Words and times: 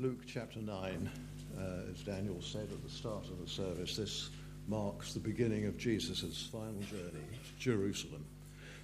Luke 0.00 0.22
chapter 0.26 0.60
9, 0.60 1.10
uh, 1.58 1.62
as 1.90 2.00
Daniel 2.00 2.40
said 2.40 2.68
at 2.72 2.82
the 2.82 2.88
start 2.88 3.24
of 3.24 3.38
the 3.38 3.46
service, 3.46 3.96
this 3.96 4.30
marks 4.66 5.12
the 5.12 5.20
beginning 5.20 5.66
of 5.66 5.76
Jesus' 5.76 6.48
final 6.50 6.80
journey 6.80 7.26
to 7.34 7.58
Jerusalem. 7.58 8.24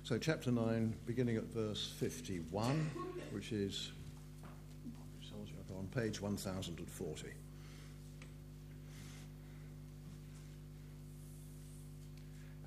So, 0.05 0.19
chapter 0.19 0.51
9, 0.51 0.95
beginning 1.07 1.39
at 1.39 1.45
verse 1.45 1.95
51, 1.99 2.91
which 3.31 3.53
is 3.53 3.93
on 5.75 5.87
page 5.87 6.21
1040. 6.21 7.29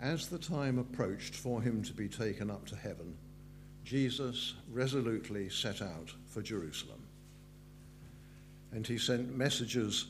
As 0.01 0.27
the 0.27 0.39
time 0.39 0.79
approached 0.79 1.35
for 1.35 1.61
him 1.61 1.83
to 1.83 1.93
be 1.93 2.07
taken 2.07 2.49
up 2.49 2.65
to 2.67 2.75
heaven, 2.75 3.15
Jesus 3.83 4.55
resolutely 4.71 5.49
set 5.49 5.83
out 5.83 6.11
for 6.25 6.41
Jerusalem. 6.41 7.08
And 8.71 8.85
he 8.85 8.97
sent 8.97 9.35
messengers, 9.35 10.05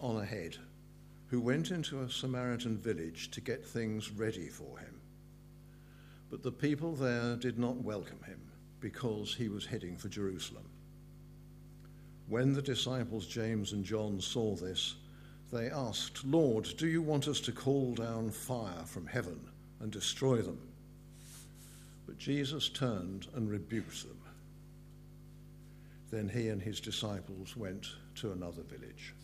on 0.00 0.22
ahead 0.22 0.56
who 1.30 1.40
went 1.40 1.70
into 1.70 2.00
a 2.00 2.10
Samaritan 2.10 2.76
village 2.76 3.30
to 3.30 3.40
get 3.40 3.64
things 3.64 4.10
ready 4.10 4.48
for 4.48 4.78
him. 4.78 5.00
But 6.28 6.42
the 6.42 6.50
people 6.50 6.96
there 6.96 7.36
did 7.36 7.56
not 7.56 7.76
welcome 7.76 8.20
him 8.26 8.40
because 8.80 9.34
he 9.34 9.48
was 9.48 9.64
heading 9.64 9.96
for 9.96 10.08
Jerusalem. 10.08 10.68
When 12.26 12.52
the 12.52 12.62
disciples 12.62 13.26
James 13.26 13.72
and 13.72 13.84
John 13.84 14.20
saw 14.20 14.56
this, 14.56 14.96
they 15.52 15.70
asked, 15.70 16.24
Lord, 16.24 16.68
do 16.78 16.88
you 16.88 17.02
want 17.02 17.28
us 17.28 17.40
to 17.40 17.52
call 17.52 17.94
down 17.94 18.30
fire 18.30 18.84
from 18.84 19.06
heaven 19.06 19.40
and 19.80 19.92
destroy 19.92 20.36
them? 20.42 20.58
But 22.06 22.18
Jesus 22.18 22.68
turned 22.68 23.28
and 23.34 23.48
rebuked 23.48 24.02
them. 24.02 24.19
Then 26.10 26.28
he 26.28 26.48
and 26.48 26.60
his 26.60 26.80
disciples 26.80 27.56
went 27.56 27.86
to 28.16 28.32
another 28.32 28.62
village. 28.62 29.14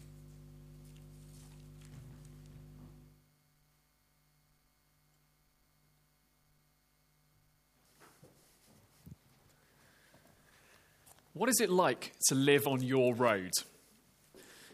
What 11.37 11.51
is 11.51 11.61
it 11.61 11.69
like 11.69 12.15
to 12.29 12.35
live 12.35 12.67
on 12.67 12.83
your 12.83 13.15
road? 13.15 13.51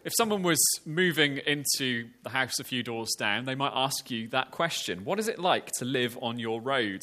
If 0.05 0.12
someone 0.16 0.42
was 0.42 0.60
moving 0.86 1.38
into 1.38 2.08
the 2.22 2.30
house 2.30 2.60
a 2.60 2.64
few 2.64 2.84
doors 2.84 3.16
down, 3.18 3.46
they 3.46 3.56
might 3.56 3.72
ask 3.74 4.12
you 4.12 4.28
that 4.28 4.52
question 4.52 5.05
What 5.05 5.18
is 5.18 5.27
it 5.27 5.40
like 5.40 5.70
to 5.78 5.84
live 5.84 6.16
on 6.22 6.38
your 6.38 6.60
road? 6.60 7.00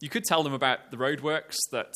You 0.00 0.08
could 0.08 0.24
tell 0.24 0.42
them 0.42 0.54
about 0.54 0.90
the 0.90 0.96
roadworks 0.96 1.56
that 1.72 1.92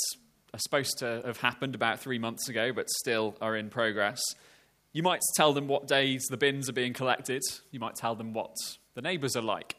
are 0.55 0.58
supposed 0.58 0.98
to 0.98 1.22
have 1.25 1.39
happened 1.39 1.75
about 1.75 2.00
three 2.00 2.19
months 2.19 2.48
ago, 2.48 2.72
but 2.72 2.89
still 2.91 3.36
are 3.41 3.56
in 3.56 3.70
progress. 3.70 4.20
You 4.92 5.03
might 5.03 5.22
tell 5.36 5.55
them 5.55 5.69
what 5.69 5.86
days 5.86 6.27
the 6.28 6.36
bins 6.36 6.69
are 6.69 6.75
being 6.75 6.92
collected. 6.92 7.42
You 7.70 7.81
might 7.81 7.95
tell 7.95 8.14
them 8.14 8.34
what 8.34 8.55
the 8.95 9.00
neighbours 9.00 9.36
are 9.36 9.42
like. 9.42 9.77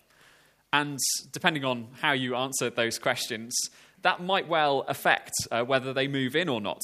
And 0.71 0.97
depending 1.31 1.63
on 1.63 1.89
how 2.01 2.13
you 2.13 2.35
answer 2.35 2.71
those 2.71 2.97
questions, 2.97 3.55
that 4.01 4.23
might 4.23 4.47
well 4.47 4.83
affect 4.87 5.33
uh, 5.51 5.63
whether 5.63 5.93
they 5.93 6.07
move 6.07 6.35
in 6.35 6.49
or 6.49 6.59
not. 6.59 6.81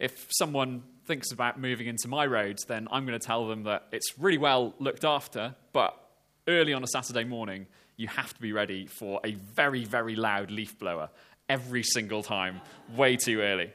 If 0.00 0.26
someone 0.30 0.82
thinks 1.06 1.30
about 1.30 1.60
moving 1.60 1.86
into 1.86 2.08
my 2.08 2.26
road, 2.26 2.58
then 2.66 2.88
I'm 2.90 3.06
going 3.06 3.18
to 3.18 3.24
tell 3.24 3.46
them 3.46 3.62
that 3.64 3.86
it's 3.92 4.18
really 4.18 4.38
well 4.38 4.74
looked 4.80 5.04
after, 5.04 5.54
but 5.72 5.96
early 6.48 6.72
on 6.72 6.82
a 6.82 6.88
Saturday 6.88 7.24
morning, 7.24 7.66
you 7.96 8.08
have 8.08 8.34
to 8.34 8.40
be 8.40 8.52
ready 8.52 8.86
for 8.86 9.20
a 9.24 9.34
very, 9.34 9.84
very 9.84 10.16
loud 10.16 10.50
leaf 10.50 10.78
blower 10.78 11.10
every 11.50 11.82
single 11.82 12.22
time, 12.22 12.60
way 12.96 13.16
too 13.16 13.40
early. 13.40 13.72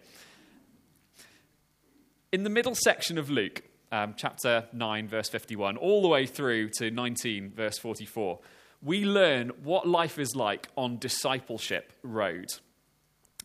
In 2.31 2.43
the 2.43 2.49
middle 2.49 2.73
section 2.73 3.17
of 3.17 3.29
Luke, 3.29 3.63
um, 3.91 4.15
chapter 4.17 4.65
9, 4.71 5.09
verse 5.09 5.29
51, 5.29 5.75
all 5.75 6.01
the 6.01 6.07
way 6.07 6.25
through 6.25 6.69
to 6.77 6.89
19, 6.89 7.51
verse 7.51 7.77
44, 7.77 8.39
we 8.81 9.03
learn 9.03 9.49
what 9.61 9.87
life 9.87 10.17
is 10.17 10.35
like 10.35 10.69
on 10.77 10.97
discipleship 10.99 11.91
road. 12.01 12.47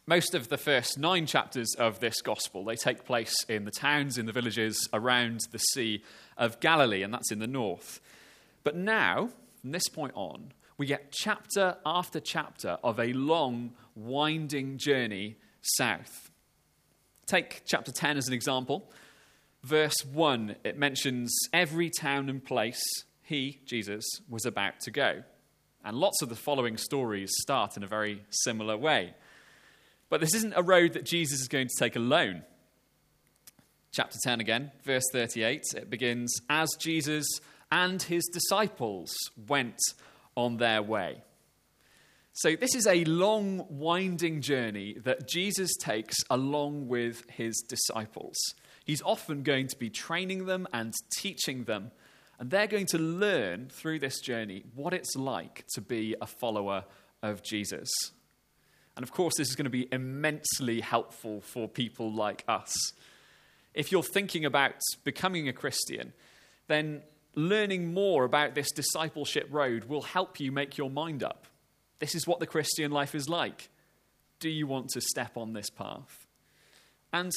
Most 0.07 0.35
of 0.35 0.49
the 0.49 0.59
first 0.59 0.97
nine 0.97 1.27
chapters 1.27 1.75
of 1.77 1.99
this 1.99 2.21
gospel, 2.23 2.65
they 2.65 2.77
take 2.77 3.05
place 3.05 3.35
in 3.49 3.65
the 3.65 3.71
towns, 3.73 4.17
in 4.17 4.27
the 4.27 4.33
villages 4.33 4.89
around 4.93 5.41
the 5.51 5.59
Sea 5.59 6.05
of 6.37 6.61
Galilee, 6.61 7.03
and 7.03 7.13
that's 7.13 7.33
in 7.33 7.41
the 7.41 7.47
north. 7.49 8.01
But 8.63 8.77
now, 8.77 9.31
from 9.61 9.73
this 9.73 9.89
point 9.89 10.13
on, 10.15 10.53
we 10.81 10.87
get 10.87 11.13
chapter 11.13 11.77
after 11.85 12.21
chapter 12.21 12.79
of 12.83 12.99
a 12.99 13.13
long, 13.13 13.73
winding 14.07 14.79
journey 14.79 15.37
south. 15.63 16.31
Take 17.27 17.63
chapter 17.67 17.93
10 17.93 18.17
as 18.17 18.27
an 18.29 18.35
example. 18.35 18.91
Verse 19.63 20.05
1, 20.13 20.57
it 20.65 20.79
mentions 20.79 21.37
every 21.53 21.91
town 21.91 22.29
and 22.29 22.45
place 22.45 22.83
he, 23.23 23.61
Jesus, 23.67 24.05
was 24.29 24.47
about 24.47 24.81
to 24.81 24.91
go. 24.91 25.23
And 25.85 25.97
lots 25.97 26.23
of 26.23 26.29
the 26.29 26.37
following 26.37 26.77
stories 26.77 27.31
start 27.41 27.77
in 27.77 27.85
a 27.85 27.87
very 27.87 28.23
similar 28.31 28.77
way. 28.77 29.15
But 30.09 30.21
this 30.21 30.35
isn't 30.35 30.55
a 30.57 30.63
road 30.63 30.95
that 30.95 31.05
Jesus 31.05 31.41
is 31.41 31.49
going 31.49 31.69
to 31.69 31.79
take 31.79 31.97
alone. 31.97 32.43
Chapter 33.93 34.19
10 34.23 34.41
again, 34.41 34.73
verse 34.85 35.05
38, 35.13 35.63
it 35.77 35.91
begins 35.91 36.35
As 36.49 36.69
Jesus 36.79 37.27
and 37.71 38.03
his 38.03 38.25
disciples 38.33 39.15
went 39.49 39.79
on 40.37 40.57
their 40.57 40.83
way. 40.83 41.23
So, 42.33 42.55
this 42.55 42.75
is 42.75 42.87
a 42.87 43.05
long, 43.05 43.67
winding 43.69 44.41
journey 44.41 44.97
that 45.05 45.29
Jesus 45.29 45.77
takes 45.77 46.17
along 46.31 46.87
with 46.87 47.29
his 47.29 47.57
disciples. 47.69 48.37
He's 48.85 49.03
often 49.03 49.43
going 49.43 49.67
to 49.69 49.77
be 49.77 49.91
training 49.91 50.47
them 50.47 50.67
and 50.73 50.95
teaching 51.17 51.65
them, 51.65 51.91
and 52.39 52.51
they're 52.51 52.69
going 52.69 52.87
to 52.87 52.99
learn 52.99 53.69
through 53.69 53.99
this 53.99 54.21
journey 54.21 54.65
what 54.75 54.95
it's 54.95 55.17
like 55.17 55.65
to 55.75 55.81
be 55.81 56.15
a 56.21 56.27
follower 56.27 56.85
of 57.23 57.43
Jesus. 57.43 57.91
And 58.97 59.03
of 59.03 59.13
course, 59.13 59.35
this 59.37 59.49
is 59.49 59.57
going 59.57 59.65
to 59.65 59.71
be 59.71 59.89
immensely 59.93 60.81
helpful 60.81 61.41
for 61.41 61.69
people 61.69 62.13
like 62.13 62.45
us. 62.49 62.75
If 63.75 63.93
you're 63.93 64.03
thinking 64.03 64.45
about 64.45 64.75
becoming 65.05 65.49
a 65.49 65.53
Christian, 65.53 66.13
then 66.69 67.03
learning 67.35 67.93
more 67.93 68.25
about 68.25 68.55
this 68.55 68.71
discipleship 68.73 69.49
road 69.51 69.85
will 69.85 70.03
help 70.03 70.41
you 70.41 70.53
make 70.53 70.77
your 70.77 70.91
mind 70.91 71.23
up. 71.23 71.47
This 72.01 72.15
is 72.15 72.27
what 72.27 72.41
the 72.41 72.47
Christian 72.47 72.91
life 72.91 73.15
is 73.15 73.29
like. 73.29 73.69
Do 74.41 74.49
you 74.49 74.67
want 74.67 74.89
to 74.91 75.01
step 75.01 75.37
on 75.37 75.53
this 75.53 75.71
path? 75.71 76.27
And 77.13 77.31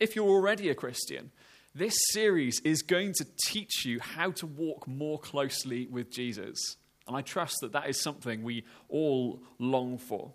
if 0.00 0.16
you're 0.16 0.28
already 0.28 0.70
a 0.70 0.74
Christian, 0.74 1.30
this 1.74 1.94
series 2.10 2.60
is 2.64 2.82
going 2.82 3.12
to 3.14 3.26
teach 3.46 3.84
you 3.84 4.00
how 4.00 4.30
to 4.32 4.46
walk 4.46 4.88
more 4.88 5.18
closely 5.18 5.86
with 5.86 6.10
Jesus. 6.10 6.58
And 7.06 7.16
I 7.16 7.22
trust 7.22 7.56
that 7.60 7.72
that 7.72 7.88
is 7.88 8.00
something 8.00 8.42
we 8.42 8.64
all 8.88 9.42
long 9.58 9.98
for. 9.98 10.32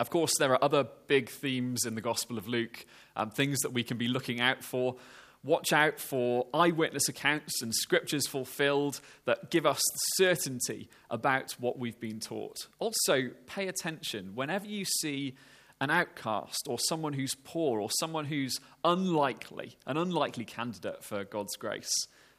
Of 0.00 0.10
course, 0.10 0.32
there 0.38 0.52
are 0.52 0.62
other 0.62 0.86
big 1.06 1.28
themes 1.28 1.84
in 1.86 1.94
the 1.94 2.00
Gospel 2.00 2.36
of 2.36 2.48
Luke, 2.48 2.84
um, 3.16 3.30
things 3.30 3.60
that 3.60 3.72
we 3.72 3.84
can 3.84 3.96
be 3.96 4.08
looking 4.08 4.40
out 4.40 4.64
for. 4.64 4.96
Watch 5.44 5.74
out 5.74 6.00
for 6.00 6.46
eyewitness 6.54 7.06
accounts 7.06 7.60
and 7.60 7.74
scriptures 7.74 8.26
fulfilled 8.26 9.00
that 9.26 9.50
give 9.50 9.66
us 9.66 9.82
certainty 10.16 10.88
about 11.10 11.52
what 11.58 11.78
we've 11.78 12.00
been 12.00 12.18
taught. 12.18 12.56
Also, 12.78 13.28
pay 13.46 13.68
attention 13.68 14.32
whenever 14.34 14.66
you 14.66 14.86
see 14.86 15.34
an 15.82 15.90
outcast 15.90 16.66
or 16.66 16.78
someone 16.78 17.12
who's 17.12 17.34
poor 17.44 17.78
or 17.78 17.90
someone 17.90 18.24
who's 18.24 18.58
unlikely, 18.84 19.76
an 19.86 19.98
unlikely 19.98 20.46
candidate 20.46 21.04
for 21.04 21.24
God's 21.24 21.56
grace. 21.56 21.92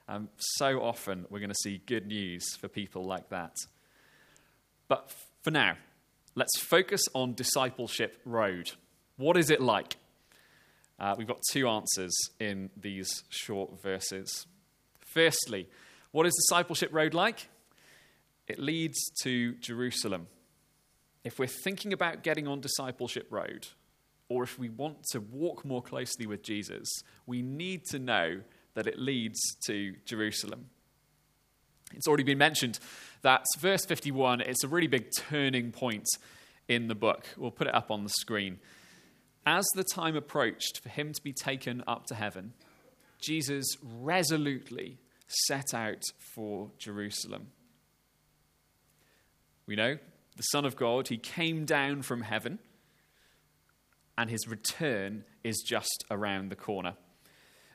Um, 0.08 0.30
so 0.38 0.82
often 0.82 1.28
we're 1.30 1.40
going 1.40 1.50
to 1.50 1.56
see 1.64 1.82
good 1.86 2.08
news 2.08 2.56
for 2.56 2.68
people 2.68 3.04
like 3.04 3.30
that. 3.30 3.54
But 4.88 5.14
for 5.44 5.52
now, 5.52 5.76
let's 6.34 6.58
focus 6.60 7.04
on 7.14 7.36
discipleship 7.36 8.20
road. 8.26 8.72
What 9.18 9.38
is 9.38 9.52
it 9.52 9.62
like? 9.62 9.96
Uh, 11.00 11.16
we've 11.18 11.28
got 11.28 11.42
two 11.52 11.68
answers 11.68 12.14
in 12.40 12.70
these 12.78 13.24
short 13.30 13.82
verses. 13.82 14.48
Firstly, 15.02 15.68
what 16.12 16.26
is 16.26 16.34
discipleship 16.34 16.94
road 16.94 17.14
like? 17.14 17.50
It 18.48 18.60
leads 18.60 18.98
to 19.24 19.54
Jerusalem. 19.56 20.28
If 21.24 21.40
we're 21.40 21.48
thinking 21.48 21.92
about 21.92 22.24
getting 22.24 22.48
on 22.48 22.62
discipleship 22.62 23.28
road, 23.30 23.68
or 24.30 24.44
if 24.44 24.58
we 24.58 24.70
want 24.70 25.04
to 25.12 25.20
walk 25.20 25.66
more 25.66 25.82
closely 25.82 26.26
with 26.26 26.44
Jesus, 26.44 26.88
we 27.26 27.42
need 27.42 27.86
to 27.86 28.00
know 28.00 28.42
that 28.76 28.88
it 28.88 29.00
leads 29.00 29.40
to 29.66 29.96
Jerusalem. 30.06 30.70
It's 31.94 32.08
already 32.08 32.24
been 32.24 32.38
mentioned 32.38 32.80
that 33.22 33.46
verse 33.60 33.86
51 33.86 34.42
it's 34.42 34.64
a 34.64 34.68
really 34.68 34.88
big 34.88 35.08
turning 35.16 35.72
point 35.72 36.06
in 36.68 36.88
the 36.88 36.96
book. 36.96 37.26
We'll 37.38 37.52
put 37.52 37.68
it 37.68 37.76
up 37.76 37.92
on 37.92 38.04
the 38.04 38.10
screen. 38.10 38.60
As 39.46 39.66
the 39.76 39.84
time 39.84 40.16
approached 40.16 40.80
for 40.82 40.90
him 40.90 41.14
to 41.14 41.22
be 41.22 41.34
taken 41.34 41.84
up 41.88 42.08
to 42.08 42.16
heaven, 42.16 42.54
Jesus 43.22 43.66
resolutely 43.84 44.98
set 45.28 45.74
out 45.74 46.04
for 46.34 46.72
Jerusalem. 46.80 47.48
We 49.68 49.76
know 49.76 49.98
the 50.38 50.44
Son 50.44 50.66
of 50.66 50.76
God, 50.76 51.08
he 51.08 51.18
came 51.18 51.66
down 51.66 52.02
from 52.02 52.22
heaven. 52.22 52.60
and 54.18 54.30
his 54.30 54.48
return 54.48 55.26
is 55.44 55.62
just 55.68 56.06
around 56.10 56.50
the 56.50 56.56
corner. 56.56 56.96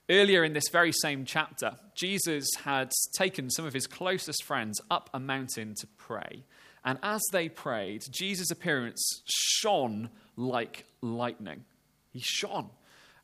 Earlier 0.08 0.43
in 0.43 0.55
this 0.55 0.69
very 0.72 0.90
same 0.90 1.25
chapter, 1.26 1.76
Jesus 1.94 2.49
had 2.64 2.90
taken 3.14 3.50
some 3.50 3.67
of 3.67 3.75
his 3.75 3.87
closest 3.87 4.44
friends 4.44 4.81
up 4.90 5.11
a 5.12 5.20
mountain 5.20 5.75
to 5.81 5.87
pray. 5.99 6.44
And 6.85 6.99
as 7.03 7.21
they 7.32 7.49
prayed, 7.49 8.05
Jesus' 8.11 8.50
appearance 8.50 9.23
shone 9.27 10.11
like 10.37 10.85
lightning. 11.03 11.65
He 12.11 12.21
shone. 12.21 12.71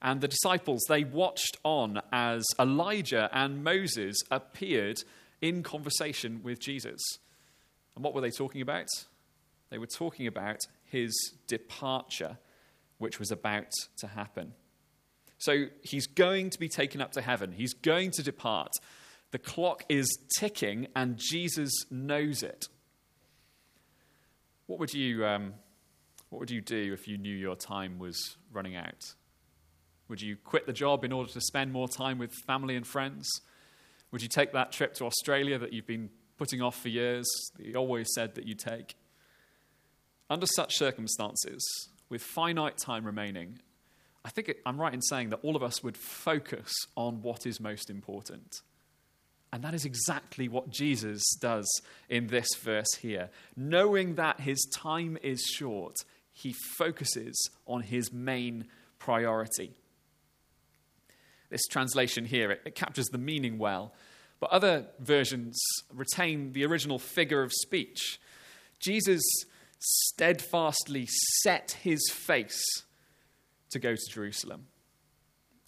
And 0.02 0.20
the 0.20 0.28
disciples, 0.28 0.82
they 0.88 1.04
watched 1.04 1.56
on 1.64 2.00
as 2.12 2.44
Elijah 2.60 3.30
and 3.32 3.64
Moses 3.64 4.16
appeared 4.30 4.98
in 5.40 5.62
conversation 5.62 6.42
with 6.42 6.60
Jesus. 6.60 7.00
And 7.94 8.04
what 8.04 8.14
were 8.14 8.20
they 8.20 8.30
talking 8.30 8.60
about? 8.60 8.88
They 9.70 9.78
were 9.78 9.86
talking 9.86 10.26
about 10.26 10.58
his 10.84 11.12
departure, 11.46 12.38
which 12.98 13.18
was 13.18 13.30
about 13.30 13.72
to 13.98 14.06
happen. 14.06 14.52
So 15.38 15.66
he's 15.82 16.06
going 16.06 16.50
to 16.50 16.58
be 16.58 16.68
taken 16.68 17.00
up 17.00 17.12
to 17.12 17.20
heaven, 17.20 17.52
he's 17.52 17.74
going 17.74 18.10
to 18.12 18.22
depart. 18.22 18.72
The 19.32 19.38
clock 19.38 19.84
is 19.88 20.06
ticking, 20.38 20.86
and 20.94 21.18
Jesus 21.18 21.72
knows 21.90 22.42
it. 22.42 22.68
What 24.66 24.78
would 24.80 24.92
you, 24.92 25.24
um, 25.24 25.54
what 26.30 26.40
would 26.40 26.50
you 26.50 26.60
do 26.60 26.92
if 26.92 27.06
you 27.06 27.18
knew 27.18 27.34
your 27.34 27.56
time 27.56 27.98
was 27.98 28.36
running 28.52 28.76
out? 28.76 29.14
Would 30.08 30.20
you 30.20 30.36
quit 30.36 30.66
the 30.66 30.72
job 30.72 31.04
in 31.04 31.12
order 31.12 31.30
to 31.32 31.40
spend 31.40 31.72
more 31.72 31.88
time 31.88 32.18
with 32.18 32.32
family 32.46 32.76
and 32.76 32.86
friends? 32.86 33.28
Would 34.12 34.22
you 34.22 34.28
take 34.28 34.52
that 34.52 34.72
trip 34.72 34.94
to 34.94 35.04
Australia 35.04 35.58
that 35.58 35.72
you've 35.72 35.86
been 35.86 36.10
putting 36.36 36.62
off 36.62 36.80
for 36.80 36.88
years, 36.88 37.26
that 37.56 37.66
you 37.66 37.74
always 37.74 38.08
said 38.14 38.34
that 38.34 38.46
you'd 38.46 38.58
take? 38.58 38.96
Under 40.28 40.46
such 40.46 40.76
circumstances, 40.76 41.64
with 42.08 42.22
finite 42.22 42.76
time 42.76 43.04
remaining, 43.04 43.58
I 44.24 44.30
think 44.30 44.48
it, 44.48 44.58
I'm 44.66 44.80
right 44.80 44.92
in 44.92 45.02
saying 45.02 45.30
that 45.30 45.40
all 45.42 45.54
of 45.54 45.62
us 45.62 45.82
would 45.82 45.96
focus 45.96 46.72
on 46.96 47.22
what 47.22 47.46
is 47.46 47.60
most 47.60 47.90
important. 47.90 48.62
And 49.52 49.62
that 49.62 49.74
is 49.74 49.84
exactly 49.84 50.48
what 50.48 50.70
Jesus 50.70 51.22
does 51.40 51.66
in 52.08 52.26
this 52.26 52.48
verse 52.56 52.94
here. 53.00 53.30
Knowing 53.56 54.16
that 54.16 54.40
his 54.40 54.62
time 54.76 55.16
is 55.22 55.40
short, 55.42 55.94
he 56.32 56.54
focuses 56.76 57.50
on 57.66 57.82
his 57.82 58.12
main 58.12 58.66
priority. 58.98 59.72
This 61.48 61.64
translation 61.70 62.24
here, 62.24 62.50
it, 62.50 62.62
it 62.66 62.74
captures 62.74 63.06
the 63.06 63.18
meaning 63.18 63.56
well, 63.58 63.94
but 64.40 64.50
other 64.50 64.86
versions 64.98 65.58
retain 65.94 66.52
the 66.52 66.66
original 66.66 66.98
figure 66.98 67.42
of 67.42 67.52
speech. 67.52 68.20
Jesus 68.80 69.22
steadfastly 69.78 71.06
set 71.42 71.78
his 71.82 72.10
face 72.10 72.62
to 73.70 73.78
go 73.78 73.94
to 73.94 74.10
Jerusalem. 74.10 74.66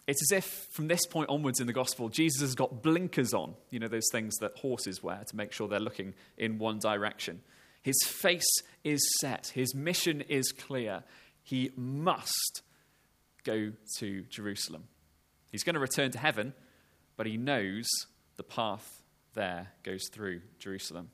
It's 0.08 0.22
as 0.22 0.38
if 0.38 0.44
from 0.70 0.88
this 0.88 1.04
point 1.04 1.28
onwards 1.28 1.60
in 1.60 1.66
the 1.66 1.72
gospel, 1.74 2.08
Jesus 2.08 2.40
has 2.40 2.54
got 2.54 2.82
blinkers 2.82 3.34
on, 3.34 3.54
you 3.68 3.78
know, 3.78 3.88
those 3.88 4.08
things 4.10 4.36
that 4.38 4.56
horses 4.56 5.02
wear 5.02 5.22
to 5.26 5.36
make 5.36 5.52
sure 5.52 5.68
they're 5.68 5.78
looking 5.78 6.14
in 6.38 6.58
one 6.58 6.78
direction. 6.78 7.42
His 7.82 7.98
face 8.06 8.48
is 8.82 9.06
set, 9.20 9.48
his 9.48 9.74
mission 9.74 10.22
is 10.22 10.50
clear. 10.50 11.04
He 11.42 11.72
must 11.76 12.62
go 13.44 13.72
to 13.98 14.22
Jerusalem. 14.30 14.84
He's 15.52 15.62
going 15.62 15.74
to 15.74 15.80
return 15.80 16.10
to 16.12 16.18
heaven, 16.18 16.54
but 17.18 17.26
he 17.26 17.36
knows 17.36 17.86
the 18.38 18.42
path 18.42 19.02
there 19.34 19.68
goes 19.82 20.08
through 20.10 20.40
Jerusalem. 20.58 21.10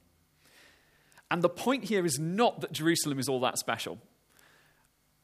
And 1.32 1.42
the 1.42 1.48
point 1.48 1.82
here 1.82 2.06
is 2.06 2.20
not 2.20 2.60
that 2.60 2.70
Jerusalem 2.70 3.18
is 3.18 3.28
all 3.28 3.40
that 3.40 3.58
special 3.58 3.98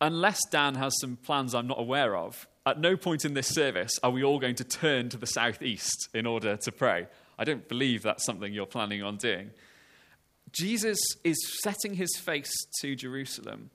unless 0.00 0.40
Dan 0.50 0.74
has 0.76 0.98
some 1.00 1.16
plans 1.16 1.54
I'm 1.54 1.66
not 1.66 1.78
aware 1.78 2.16
of, 2.16 2.48
at 2.66 2.78
no 2.78 2.96
point 2.96 3.24
in 3.24 3.34
this 3.34 3.48
service 3.48 3.92
are 4.02 4.10
we 4.10 4.22
all 4.22 4.38
going 4.38 4.54
to 4.56 4.64
turn 4.64 5.08
to 5.10 5.16
the 5.16 5.26
southeast 5.26 6.08
in 6.14 6.26
order 6.26 6.56
to 6.56 6.72
pray. 6.72 7.06
I 7.38 7.44
don't 7.44 7.66
believe 7.68 8.02
that's 8.02 8.24
something 8.24 8.52
you're 8.52 8.66
planning 8.66 9.02
on 9.02 9.16
doing. 9.16 9.50
Jesus 10.52 10.98
is 11.24 11.36
setting 11.62 11.94
his 11.94 12.10
face 12.16 12.52
to 12.80 12.94
Jerusalem 12.94 13.70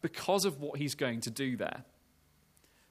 because 0.00 0.44
of 0.44 0.60
what 0.60 0.78
he's 0.78 0.94
going 0.94 1.20
to 1.22 1.30
do 1.30 1.56
there. 1.56 1.84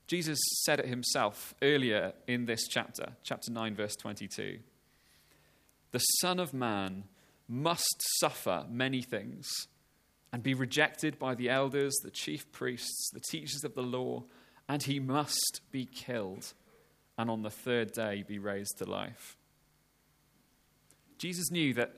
Jesus 0.08 0.40
said 0.66 0.80
it 0.80 0.88
himself 0.88 1.54
earlier 1.62 2.14
in 2.28 2.46
this 2.46 2.68
chapter, 2.68 3.14
chapter 3.24 3.52
9, 3.52 3.76
verse 3.76 3.96
22. 3.96 4.60
The 5.92 6.00
Son 6.00 6.40
of 6.40 6.54
Man 6.54 7.06
must 7.48 7.96
suffer 8.20 8.66
many 8.70 9.02
things 9.02 9.48
and 10.32 10.44
be 10.44 10.54
rejected 10.54 11.18
by 11.18 11.34
the 11.34 11.50
elders, 11.50 11.96
the 12.04 12.12
chief 12.12 12.52
priests, 12.52 13.10
the 13.14 13.20
teachers 13.20 13.64
of 13.64 13.74
the 13.74 13.82
law, 13.82 14.24
and 14.70 14.84
he 14.84 15.00
must 15.00 15.62
be 15.72 15.86
killed, 15.86 16.54
and 17.18 17.30
on 17.30 17.42
the 17.42 17.50
third 17.50 17.92
day 17.92 18.24
be 18.26 18.40
raised 18.40 18.78
to 18.78 18.86
life. 18.86 19.36
Jesus 21.18 21.52
knew 21.52 21.74
that 21.74 21.94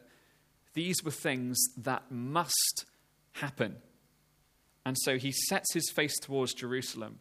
these 0.73 1.03
were 1.03 1.11
things 1.11 1.59
that 1.77 2.09
must 2.09 2.85
happen. 3.33 3.75
And 4.85 4.97
so 4.97 5.17
he 5.17 5.31
sets 5.31 5.73
his 5.73 5.91
face 5.91 6.17
towards 6.19 6.55
Jerusalem 6.55 7.19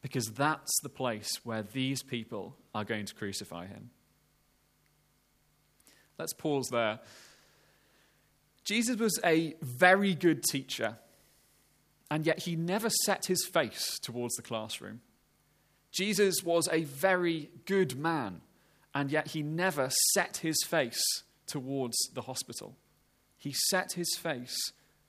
because 0.00 0.28
that's 0.28 0.80
the 0.82 0.88
place 0.88 1.28
where 1.42 1.62
these 1.62 2.02
people 2.02 2.56
are 2.74 2.84
going 2.84 3.04
to 3.04 3.14
crucify 3.14 3.66
him. 3.66 3.90
Let's 6.16 6.32
pause 6.32 6.68
there 6.70 7.00
Jesus 8.66 8.98
was 8.98 9.20
a 9.24 9.54
very 9.62 10.12
good 10.14 10.42
teacher, 10.42 10.98
and 12.10 12.26
yet 12.26 12.40
he 12.40 12.56
never 12.56 12.90
set 12.90 13.26
his 13.26 13.44
face 13.44 13.98
towards 13.98 14.34
the 14.36 14.42
classroom. 14.42 15.00
Jesus 15.92 16.42
was 16.44 16.68
a 16.70 16.84
very 16.84 17.50
good 17.64 17.98
man, 17.98 18.42
and 18.94 19.10
yet 19.10 19.28
he 19.28 19.42
never 19.42 19.88
set 20.12 20.38
his 20.38 20.62
face 20.66 21.02
towards 21.46 21.96
the 22.12 22.22
hospital. 22.22 22.76
He 23.38 23.52
set 23.52 23.92
his 23.92 24.16
face 24.16 24.56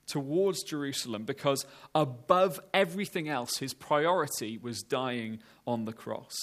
towards 0.05 0.63
Jerusalem 0.63 1.23
because, 1.23 1.65
above 1.93 2.59
everything 2.73 3.27
else, 3.27 3.57
his 3.57 3.73
priority 3.73 4.57
was 4.57 4.81
dying 4.81 5.39
on 5.65 5.85
the 5.85 5.93
cross. 5.93 6.35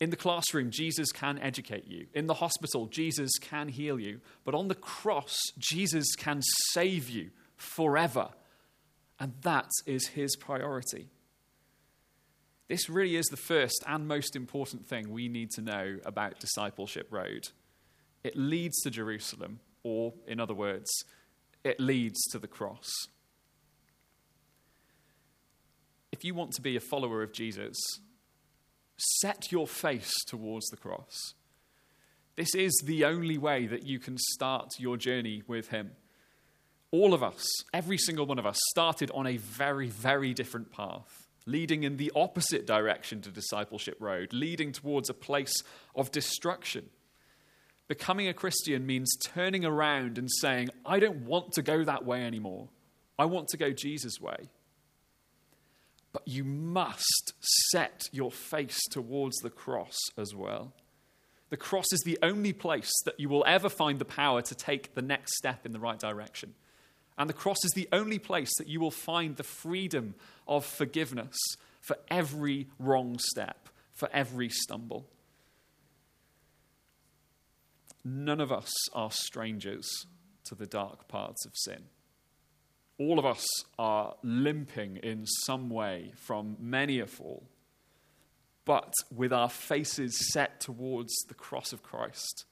In 0.00 0.10
the 0.10 0.16
classroom, 0.16 0.70
Jesus 0.70 1.10
can 1.12 1.38
educate 1.38 1.86
you. 1.86 2.06
In 2.14 2.26
the 2.26 2.34
hospital, 2.34 2.86
Jesus 2.86 3.32
can 3.40 3.68
heal 3.68 3.98
you. 3.98 4.20
But 4.44 4.54
on 4.54 4.68
the 4.68 4.74
cross, 4.74 5.36
Jesus 5.58 6.14
can 6.16 6.42
save 6.72 7.08
you 7.08 7.30
forever. 7.56 8.28
And 9.18 9.34
that 9.42 9.70
is 9.86 10.08
his 10.08 10.36
priority. 10.36 11.08
This 12.68 12.88
really 12.90 13.16
is 13.16 13.26
the 13.26 13.36
first 13.36 13.82
and 13.86 14.08
most 14.08 14.36
important 14.36 14.86
thing 14.86 15.10
we 15.10 15.28
need 15.28 15.50
to 15.52 15.62
know 15.62 15.98
about 16.04 16.40
Discipleship 16.40 17.08
Road. 17.10 17.48
It 18.24 18.36
leads 18.36 18.76
to 18.82 18.90
Jerusalem, 18.90 19.60
or 19.82 20.14
in 20.26 20.40
other 20.40 20.54
words, 20.54 20.90
it 21.64 21.80
leads 21.80 22.20
to 22.32 22.38
the 22.38 22.48
cross. 22.48 22.90
If 26.10 26.24
you 26.24 26.34
want 26.34 26.52
to 26.52 26.62
be 26.62 26.76
a 26.76 26.80
follower 26.80 27.22
of 27.22 27.32
Jesus, 27.32 27.76
Set 28.96 29.52
your 29.52 29.66
face 29.66 30.12
towards 30.26 30.66
the 30.68 30.76
cross. 30.76 31.34
This 32.34 32.54
is 32.54 32.82
the 32.84 33.04
only 33.04 33.38
way 33.38 33.66
that 33.66 33.86
you 33.86 33.98
can 33.98 34.16
start 34.18 34.72
your 34.78 34.96
journey 34.96 35.42
with 35.46 35.68
Him. 35.68 35.92
All 36.90 37.14
of 37.14 37.22
us, 37.22 37.44
every 37.74 37.98
single 37.98 38.26
one 38.26 38.38
of 38.38 38.46
us, 38.46 38.58
started 38.70 39.10
on 39.12 39.26
a 39.26 39.36
very, 39.36 39.88
very 39.88 40.32
different 40.32 40.70
path, 40.70 41.26
leading 41.44 41.82
in 41.82 41.96
the 41.96 42.12
opposite 42.14 42.66
direction 42.66 43.20
to 43.22 43.30
Discipleship 43.30 43.96
Road, 44.00 44.32
leading 44.32 44.72
towards 44.72 45.10
a 45.10 45.14
place 45.14 45.54
of 45.94 46.10
destruction. 46.10 46.88
Becoming 47.88 48.28
a 48.28 48.34
Christian 48.34 48.86
means 48.86 49.16
turning 49.22 49.64
around 49.64 50.18
and 50.18 50.30
saying, 50.40 50.70
I 50.84 50.98
don't 50.98 51.26
want 51.26 51.52
to 51.52 51.62
go 51.62 51.84
that 51.84 52.04
way 52.04 52.24
anymore. 52.24 52.68
I 53.18 53.26
want 53.26 53.48
to 53.48 53.56
go 53.56 53.70
Jesus' 53.70 54.20
way. 54.20 54.48
But 56.12 56.26
you 56.26 56.44
must 56.44 57.34
set 57.70 58.08
your 58.10 58.30
face 58.30 58.80
towards 58.90 59.36
the 59.38 59.50
cross 59.50 59.96
as 60.16 60.34
well. 60.34 60.72
The 61.50 61.56
cross 61.56 61.86
is 61.92 62.00
the 62.04 62.18
only 62.22 62.52
place 62.52 62.90
that 63.04 63.20
you 63.20 63.28
will 63.28 63.44
ever 63.46 63.68
find 63.68 63.98
the 63.98 64.04
power 64.04 64.42
to 64.42 64.54
take 64.54 64.94
the 64.94 65.02
next 65.02 65.36
step 65.36 65.64
in 65.64 65.72
the 65.72 65.78
right 65.78 65.98
direction. 65.98 66.54
And 67.18 67.30
the 67.30 67.34
cross 67.34 67.64
is 67.64 67.72
the 67.72 67.88
only 67.92 68.18
place 68.18 68.50
that 68.58 68.68
you 68.68 68.80
will 68.80 68.90
find 68.90 69.36
the 69.36 69.42
freedom 69.42 70.14
of 70.46 70.64
forgiveness 70.64 71.36
for 71.80 71.96
every 72.08 72.68
wrong 72.78 73.18
step, 73.18 73.68
for 73.92 74.08
every 74.12 74.48
stumble. 74.48 75.08
None 78.04 78.40
of 78.40 78.52
us 78.52 78.72
are 78.92 79.10
strangers 79.10 80.06
to 80.44 80.54
the 80.54 80.66
dark 80.66 81.08
parts 81.08 81.44
of 81.46 81.52
sin. 81.56 81.84
All 82.98 83.18
of 83.18 83.26
us 83.26 83.46
are 83.78 84.14
limping 84.22 84.96
in 84.98 85.26
some 85.26 85.68
way 85.68 86.12
from 86.14 86.56
many 86.58 87.00
a 87.00 87.06
fall, 87.06 87.48
but 88.64 88.92
with 89.14 89.32
our 89.32 89.50
faces 89.50 90.32
set 90.32 90.60
towards 90.60 91.14
the 91.28 91.34
cross 91.34 91.72
of 91.72 91.82
Christ, 91.82 92.46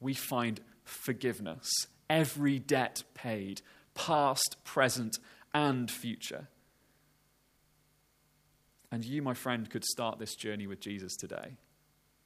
we 0.00 0.14
find 0.14 0.60
forgiveness, 0.84 1.68
every 2.08 2.58
debt 2.58 3.02
paid, 3.14 3.62
past, 3.94 4.56
present, 4.64 5.18
and 5.54 5.90
future. 5.90 6.48
And 8.90 9.04
you, 9.04 9.22
my 9.22 9.34
friend, 9.34 9.68
could 9.68 9.84
start 9.84 10.18
this 10.18 10.34
journey 10.34 10.66
with 10.66 10.80
Jesus 10.80 11.14
today. 11.16 11.56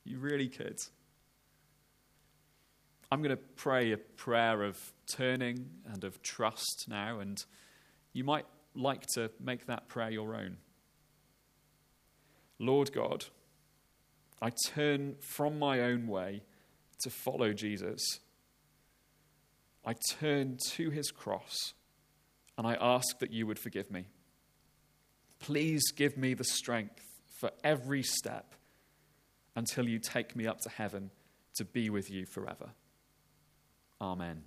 You 0.05 0.19
really 0.19 0.49
could. 0.49 0.79
I'm 3.11 3.21
going 3.21 3.37
to 3.37 3.43
pray 3.57 3.93
a 3.93 3.99
prayer 3.99 4.63
of 4.63 4.79
turning 5.13 5.69
and 5.93 6.05
of 6.05 6.23
trust 6.23 6.87
now, 6.89 7.19
and 7.19 7.45
you 8.13 8.25
might 8.25 8.47
like 8.75 9.05
to 9.15 9.31
make 9.39 9.67
that 9.67 9.89
prayer 9.89 10.11
your 10.11 10.35
own. 10.35 10.57
Lord 12.59 12.93
God, 12.93 13.27
I 14.41 14.51
turn 14.51 15.17
from 15.21 15.59
my 15.59 15.81
own 15.81 16.07
way 16.07 16.43
to 17.01 17.11
follow 17.11 17.53
Jesus. 17.53 18.01
I 19.85 19.95
turn 19.95 20.59
to 20.73 20.91
his 20.91 21.11
cross 21.11 21.75
and 22.57 22.67
I 22.67 22.77
ask 22.81 23.19
that 23.19 23.33
you 23.33 23.47
would 23.47 23.59
forgive 23.59 23.91
me. 23.91 24.07
Please 25.41 25.91
give 25.91 26.17
me 26.17 26.35
the 26.35 26.45
strength 26.45 27.03
for 27.41 27.51
every 27.65 28.03
step 28.03 28.55
until 29.57 29.89
you 29.89 29.99
take 29.99 30.37
me 30.37 30.47
up 30.47 30.61
to 30.61 30.69
heaven 30.69 31.11
to 31.57 31.65
be 31.65 31.91
with 31.91 32.11
you 32.11 32.25
forever. 32.27 32.71
Amen. 34.01 34.43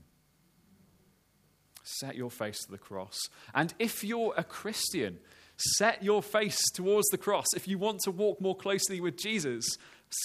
Set 1.83 2.15
your 2.15 2.31
face 2.31 2.63
to 2.65 2.71
the 2.71 2.77
cross. 2.77 3.19
And 3.53 3.73
if 3.77 4.03
you're 4.03 4.33
a 4.37 4.43
Christian, 4.43 5.19
set 5.57 6.03
your 6.03 6.23
face 6.23 6.59
towards 6.73 7.07
the 7.09 7.17
cross. 7.17 7.45
If 7.55 7.67
you 7.67 7.77
want 7.77 7.99
to 8.05 8.11
walk 8.11 8.41
more 8.41 8.55
closely 8.55 8.99
with 8.99 9.17
Jesus, 9.17 9.65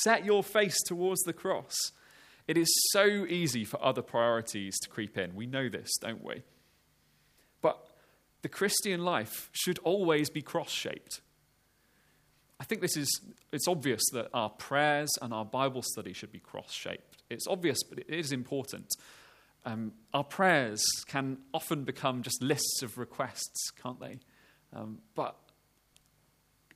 set 0.03 0.25
your 0.25 0.43
face 0.43 0.77
towards 0.87 1.21
the 1.23 1.33
cross. 1.33 1.75
It 2.47 2.57
is 2.57 2.69
so 2.91 3.05
easy 3.27 3.65
for 3.65 3.83
other 3.85 4.03
priorities 4.03 4.79
to 4.81 4.89
creep 4.89 5.17
in. 5.17 5.35
We 5.35 5.47
know 5.47 5.69
this, 5.69 5.91
don't 6.01 6.25
we? 6.25 6.43
But 7.63 7.87
the 8.43 8.49
Christian 8.49 9.05
life 9.05 9.51
should 9.53 9.79
always 9.81 10.31
be 10.31 10.43
cross 10.43 10.71
shaped. 10.71 11.21
I 12.59 12.65
think 12.65 12.83
this 12.83 12.97
is, 12.97 13.09
it's 13.53 13.69
obvious 13.69 14.03
that 14.13 14.29
our 14.35 14.51
prayers 14.51 15.11
and 15.23 15.33
our 15.33 15.45
Bible 15.45 15.83
study 15.83 16.13
should 16.13 16.31
be 16.31 16.41
cross 16.41 16.73
shaped. 16.73 17.23
It's 17.31 17.47
obvious, 17.47 17.79
but 17.89 17.99
it 17.99 18.11
is 18.11 18.33
important. 18.33 18.87
Um, 19.65 19.93
our 20.13 20.25
prayers 20.25 20.83
can 21.07 21.39
often 21.55 21.85
become 21.85 22.23
just 22.23 22.43
lists 22.43 22.83
of 22.83 22.99
requests, 22.99 23.71
can't 23.83 24.01
they? 24.01 24.19
Um, 24.75 24.99
but 25.15 25.37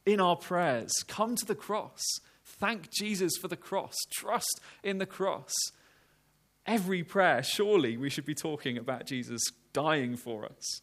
in 0.07 0.21
our 0.21 0.37
prayers, 0.37 0.93
come 1.07 1.35
to 1.37 1.47
the 1.47 1.55
cross. 1.55 2.03
Thank 2.45 2.91
Jesus 2.91 3.33
for 3.41 3.49
the 3.49 3.57
cross. 3.57 3.95
Trust 4.13 4.61
in 4.83 4.99
the 4.99 5.07
cross. 5.07 5.53
Every 6.67 7.03
prayer, 7.03 7.43
surely 7.43 7.97
we 7.97 8.11
should 8.11 8.25
be 8.25 8.35
talking 8.35 8.79
about 8.79 9.07
Jesus 9.07 9.43
dying 9.73 10.17
for 10.17 10.47
us. 10.47 10.81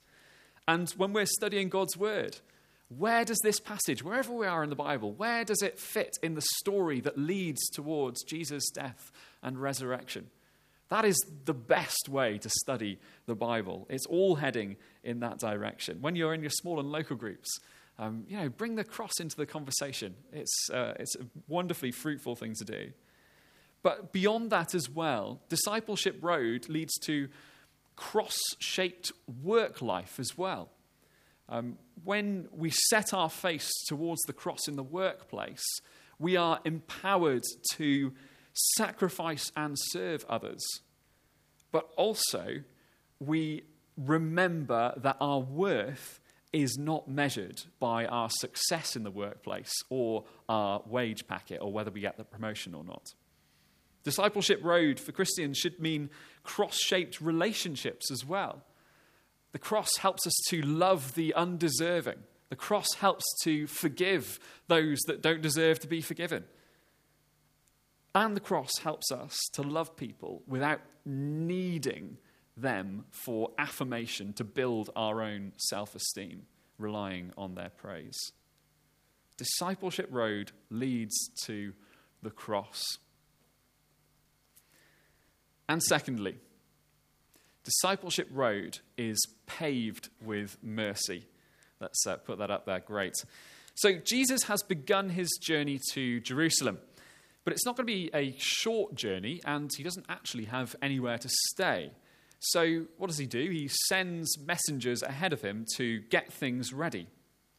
And 0.68 0.89
when 0.91 1.13
we're 1.13 1.25
studying 1.25 1.70
God's 1.70 1.98
word, 1.98 2.38
where 2.98 3.25
does 3.25 3.39
this 3.41 3.60
passage, 3.60 4.03
wherever 4.03 4.34
we 4.34 4.46
are 4.46 4.63
in 4.63 4.70
the 4.70 4.75
Bible, 4.75 5.13
where 5.13 5.46
does 5.46 5.62
it 5.62 5.80
fit 5.80 6.18
in 6.22 6.36
the 6.36 6.44
story 6.60 7.00
that 7.01 7.18
leads 7.18 7.70
towards 7.70 8.24
Jesus' 8.24 8.70
death 8.70 9.12
and 9.41 9.62
resurrection? 9.62 10.30
That 10.89 11.06
is 11.06 11.18
the 11.46 11.53
best 11.53 12.10
way 12.10 12.38
to 12.39 12.50
study 12.50 13.00
the 13.25 13.36
Bible. 13.36 13.88
It's 13.89 14.06
all 14.08 14.36
heading 14.36 14.75
in 15.03 15.22
that 15.22 15.39
direction. 15.39 16.01
When 16.01 16.18
you're 16.18 16.34
in 16.34 16.41
your 16.41 16.50
small 16.50 16.82
and 16.82 16.91
local 16.91 17.15
groups, 17.15 17.50
um, 18.01 18.24
you 18.27 18.36
know, 18.36 18.50
bring 18.50 18.75
the 18.75 18.84
cross 18.84 19.20
into 19.20 19.38
the 19.38 19.46
conversation. 19.46 20.15
It's, 20.34 20.70
uh, 20.74 20.96
it's 21.00 21.15
a 21.15 21.25
wonderfully 21.48 21.91
fruitful 21.91 22.36
thing 22.36 22.55
to 22.55 22.65
do. 22.65 22.91
But 23.84 24.12
beyond 24.12 24.50
that 24.50 24.74
as 24.74 24.89
well, 24.89 25.39
Discipleship 25.50 26.17
Road 26.20 26.67
leads 26.67 26.98
to 27.03 27.29
cross 27.96 28.38
shaped 28.58 29.12
work 29.43 29.84
life 29.84 30.20
as 30.20 30.36
well. 30.36 30.70
Um, 31.48 31.77
when 32.03 32.48
we 32.51 32.72
set 32.72 33.13
our 33.13 33.29
face 33.29 33.70
towards 33.88 34.22
the 34.24 34.34
cross 34.34 34.67
in 34.67 34.77
the 34.77 34.84
workplace, 34.84 35.63
we 36.17 36.36
are 36.36 36.60
empowered 36.65 37.43
to 37.74 38.13
sacrifice 38.53 39.51
and 39.55 39.75
serve 39.77 40.25
others. 40.27 40.65
But 41.72 41.88
also, 41.98 42.63
we 43.20 43.63
remember 43.96 44.93
that 44.98 45.17
our 45.22 45.39
worth 45.39 46.20
is 46.53 46.77
not 46.77 47.08
measured 47.08 47.62
by 47.79 48.05
our 48.05 48.29
success 48.29 48.96
in 48.96 49.03
the 49.03 49.12
workplace 49.12 49.72
or 49.89 50.25
our 50.50 50.81
wage 50.86 51.27
packet 51.27 51.60
or 51.62 51.72
whether 51.72 51.91
we 51.91 52.01
get 52.01 52.17
the 52.17 52.24
promotion 52.24 52.74
or 52.74 52.84
not. 52.84 53.13
Discipleship 54.03 54.60
Road 54.63 55.00
for 55.00 55.12
Christians 55.12 55.58
should 55.58 55.79
mean 55.79 56.10
cross 56.43 56.77
shaped 56.77 57.22
relationships 57.22 58.12
as 58.12 58.25
well. 58.25 58.63
The 59.51 59.60
cross 59.60 59.98
helps 59.98 60.25
us 60.25 60.34
to 60.50 60.62
love 60.62 61.13
the 61.15 61.34
undeserving. 61.34 62.20
The 62.50 62.55
cross 62.55 62.96
helps 62.96 63.25
to 63.43 63.67
forgive 63.67 64.39
those 64.67 65.00
that 65.08 65.22
don't 65.22 65.41
deserve 65.41 65.79
to 65.79 65.88
be 65.88 66.01
forgiven. 66.01 66.46
And 68.13 68.36
the 68.36 68.41
cross 68.41 68.72
helps 68.79 69.12
us 69.12 69.38
to 69.53 69.62
love 69.62 69.96
people 69.96 70.43
without 70.48 70.81
needing 71.05 72.17
them 72.62 73.06
for 73.12 73.51
affirmation 73.58 74.34
to 74.34 74.44
build 74.44 74.89
our 74.96 75.22
own 75.22 75.53
self 75.58 75.96
esteem, 75.96 76.44
relying 76.77 77.32
on 77.38 77.56
their 77.56 77.70
praise. 77.70 78.18
Discipleship 79.38 80.08
Road 80.12 80.51
leads 80.70 81.32
to 81.46 81.74
the 82.22 82.30
cross. 82.30 82.82
And 85.68 85.82
secondly, 85.82 86.38
Discipleship 87.63 88.27
Road 88.32 88.80
is 88.98 89.20
paved 89.46 90.10
with 90.24 90.58
mercy. 90.62 91.27
Let's 91.80 92.06
uh, 92.06 92.18
put 92.18 92.39
that 92.39 92.51
up 92.51 92.65
there. 92.65 92.80
Great. 92.80 93.13
So, 93.75 93.94
Jesus 93.94 94.44
has 94.44 94.62
begun 94.63 95.10
his 95.10 95.30
journey 95.41 95.80
to 95.94 96.20
Jerusalem. 96.20 96.80
But 97.44 97.53
it's 97.53 97.65
not 97.65 97.75
going 97.75 97.88
to 97.88 97.94
be 97.94 98.10
a 98.13 98.36
short 98.38 98.96
journey, 98.96 99.41
and 99.46 99.72
he 99.75 99.84
doesn't 99.84 100.06
actually 100.10 100.46
have 100.46 100.75
anywhere 100.82 101.18
to 101.18 101.30
stay. 101.50 101.91
So, 102.43 102.86
what 102.98 103.07
does 103.07 103.19
he 103.19 103.27
do? 103.27 103.51
He 103.51 103.69
sends 103.88 104.39
messengers 104.39 105.03
ahead 105.03 105.31
of 105.31 105.41
him 105.41 105.65
to 105.75 106.00
get 106.10 106.33
things 106.33 106.74
ready. 106.74 107.07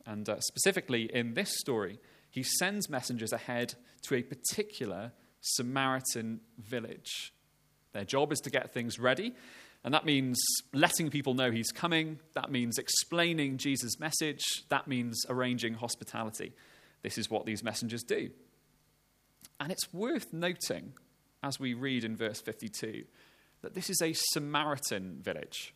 And 0.04 0.28
uh, 0.28 0.40
specifically 0.40 1.08
in 1.14 1.34
this 1.34 1.56
story, 1.60 2.00
he 2.30 2.42
sends 2.42 2.90
messengers 2.90 3.32
ahead 3.32 3.74
to 4.02 4.16
a 4.16 4.22
particular 4.22 5.12
Samaritan 5.40 6.40
village. 6.58 7.32
Their 7.92 8.04
job 8.04 8.32
is 8.32 8.40
to 8.40 8.50
get 8.50 8.72
things 8.72 8.98
ready, 8.98 9.34
and 9.84 9.94
that 9.94 10.04
means 10.04 10.40
letting 10.72 11.10
people 11.10 11.34
know 11.34 11.52
he's 11.52 11.70
coming. 11.70 12.18
That 12.34 12.50
means 12.50 12.76
explaining 12.78 13.58
Jesus' 13.58 14.00
message. 14.00 14.42
That 14.68 14.88
means 14.88 15.24
arranging 15.28 15.74
hospitality. 15.74 16.54
This 17.02 17.18
is 17.18 17.30
what 17.30 17.46
these 17.46 17.62
messengers 17.62 18.02
do. 18.02 18.30
And 19.60 19.70
it's 19.70 19.92
worth 19.92 20.32
noting, 20.32 20.94
as 21.40 21.60
we 21.60 21.74
read 21.74 22.02
in 22.02 22.16
verse 22.16 22.40
52, 22.40 23.04
that 23.62 23.74
this 23.74 23.88
is 23.88 24.00
a 24.02 24.12
Samaritan 24.12 25.18
village. 25.22 25.74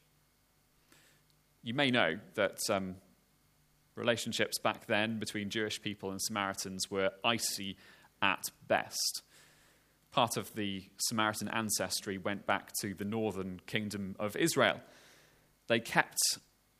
You 1.62 1.74
may 1.74 1.90
know 1.90 2.18
that 2.34 2.58
um, 2.70 2.96
relationships 3.94 4.58
back 4.58 4.86
then 4.86 5.18
between 5.18 5.50
Jewish 5.50 5.80
people 5.80 6.10
and 6.10 6.20
Samaritans 6.20 6.90
were 6.90 7.10
icy 7.24 7.76
at 8.22 8.44
best. 8.68 9.22
Part 10.12 10.36
of 10.36 10.54
the 10.54 10.84
Samaritan 10.98 11.48
ancestry 11.48 12.18
went 12.18 12.46
back 12.46 12.70
to 12.80 12.94
the 12.94 13.04
northern 13.04 13.60
kingdom 13.66 14.16
of 14.18 14.36
Israel. 14.36 14.80
They 15.66 15.80
kept 15.80 16.18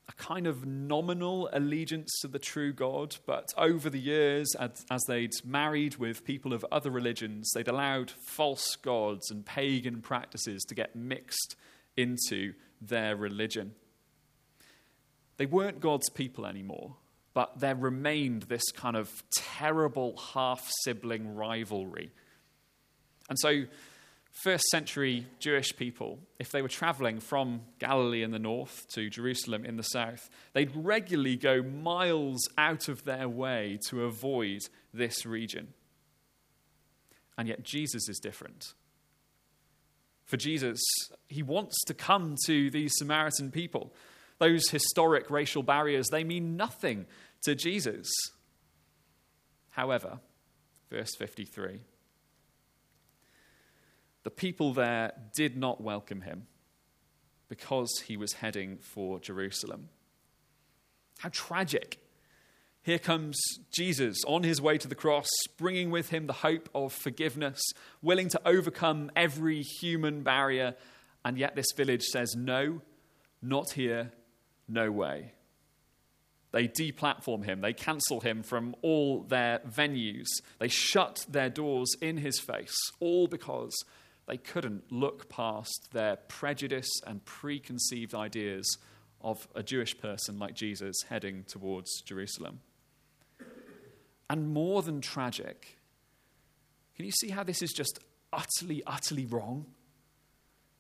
a 0.09 0.13
kind 0.13 0.47
of 0.47 0.65
nominal 0.65 1.49
allegiance 1.53 2.13
to 2.21 2.29
the 2.29 2.39
true 2.39 2.73
God, 2.73 3.17
but 3.27 3.53
over 3.59 3.91
the 3.91 3.99
years, 3.99 4.55
as, 4.55 4.85
as, 4.91 5.03
they'd 5.09 5.33
married 5.45 5.97
with 5.97 6.25
people 6.25 6.53
of 6.53 6.65
other 6.71 6.91
religions, 6.91 7.51
they'd 7.55 7.67
allowed 7.67 8.11
false 8.11 8.77
gods 8.77 9.31
and 9.31 9.45
pagan 9.45 10.01
practices 10.01 10.63
to 10.65 10.75
get 10.75 10.95
mixed 10.95 11.57
into 11.97 12.55
their 12.81 13.17
religion. 13.17 13.75
They 15.39 15.47
weren't 15.47 15.81
God's 15.81 16.09
people 16.09 16.47
anymore, 16.47 16.97
but 17.35 17.59
there 17.59 17.75
remained 17.75 18.43
this 18.43 18.71
kind 18.73 18.97
of 18.97 19.25
terrible 19.35 20.17
half 20.35 20.71
sibling 20.83 21.35
rivalry. 21.35 22.13
And 23.29 23.39
so, 23.39 23.65
first 24.37 24.64
century 24.71 25.26
Jewish 25.38 25.75
people, 25.76 26.19
if 26.38 26.50
they 26.50 26.61
were 26.61 26.69
traveling 26.69 27.21
from 27.21 27.62
Galilee 27.78 28.23
in 28.23 28.31
the 28.31 28.38
north 28.38 28.87
to 28.90 29.09
Jerusalem 29.09 29.64
in 29.64 29.76
the 29.76 29.83
south, 29.83 30.28
they'd 30.52 30.75
regularly 30.75 31.37
go 31.37 31.62
miles 31.62 32.47
out 32.59 32.88
of 32.88 33.05
their 33.05 33.28
way 33.28 33.78
to 33.88 34.05
avoid 34.05 34.61
this 34.93 35.25
region. 35.25 35.69
And 37.38 37.49
yet, 37.49 37.62
Jesus 37.62 38.09
is 38.09 38.19
different. 38.19 38.75
For 40.25 40.37
Jesus, 40.37 40.83
he 41.28 41.43
wants 41.43 41.76
to 41.87 41.95
come 41.95 42.35
to 42.47 42.71
these 42.71 42.93
Samaritan 42.97 43.50
people. 43.50 43.95
Those 44.38 44.69
historic 44.69 45.31
racial 45.31 45.62
barriers, 45.62 46.09
they 46.11 46.25
mean 46.25 46.57
nothing 46.57 47.07
to 47.45 47.55
Jesus. 47.55 48.11
However, 49.71 50.19
verse 50.90 51.14
53 51.16 51.81
the 54.26 54.30
people 54.30 54.73
there 54.73 55.12
did 55.37 55.56
not 55.56 55.80
welcome 55.80 56.23
him 56.23 56.49
because 57.49 58.02
he 58.09 58.16
was 58.16 58.33
heading 58.33 58.76
for 58.76 59.21
Jerusalem. 59.21 59.88
How 61.18 61.28
tragic. 61.28 62.00
Here 62.83 62.99
comes 62.99 63.40
Jesus 63.73 64.25
on 64.26 64.42
his 64.42 64.61
way 64.61 64.78
to 64.78 64.88
the 64.88 64.97
cross, 64.97 65.28
bringing 65.56 65.90
with 65.90 66.09
him 66.09 66.26
the 66.26 66.33
hope 66.33 66.68
of 66.75 66.92
forgiveness, 66.92 67.61
willing 68.02 68.28
to 68.30 68.40
overcome 68.45 69.12
every 69.14 69.61
human 69.61 70.25
barrier. 70.25 70.75
And 71.25 71.38
yet, 71.38 71.54
this 71.54 71.71
village 71.76 72.02
says, 72.02 72.35
No, 72.37 72.83
not 73.40 73.71
here, 73.76 74.11
no 74.66 74.90
way. 74.90 75.35
They 76.50 76.66
deplatform 76.66 77.45
him, 77.45 77.61
they 77.61 77.75
cancel 77.75 78.18
him 78.23 78.42
from 78.42 78.75
all 78.83 79.23
their 79.23 79.61
venues, 79.61 80.26
they 80.59 80.66
shut 80.66 81.25
their 81.28 81.49
doors 81.49 81.95
in 82.02 82.16
his 82.16 82.40
face, 82.40 82.75
all 82.99 83.28
because 83.28 83.73
they 84.26 84.37
couldn't 84.37 84.90
look 84.90 85.28
past 85.28 85.88
their 85.92 86.16
prejudice 86.16 86.90
and 87.06 87.25
preconceived 87.25 88.14
ideas 88.14 88.78
of 89.21 89.47
a 89.54 89.62
Jewish 89.62 89.99
person 89.99 90.38
like 90.38 90.54
Jesus 90.54 90.97
heading 91.09 91.45
towards 91.49 92.00
Jerusalem 92.02 92.61
and 94.28 94.49
more 94.49 94.83
than 94.83 95.00
tragic. 95.00 95.78
Can 96.97 97.04
you 97.04 97.12
see 97.12 97.30
how 97.30 97.45
this 97.45 97.62
is 97.62 97.73
just 97.73 97.99
utterly, 98.33 98.83
utterly 98.87 99.26
wrong? 99.26 99.66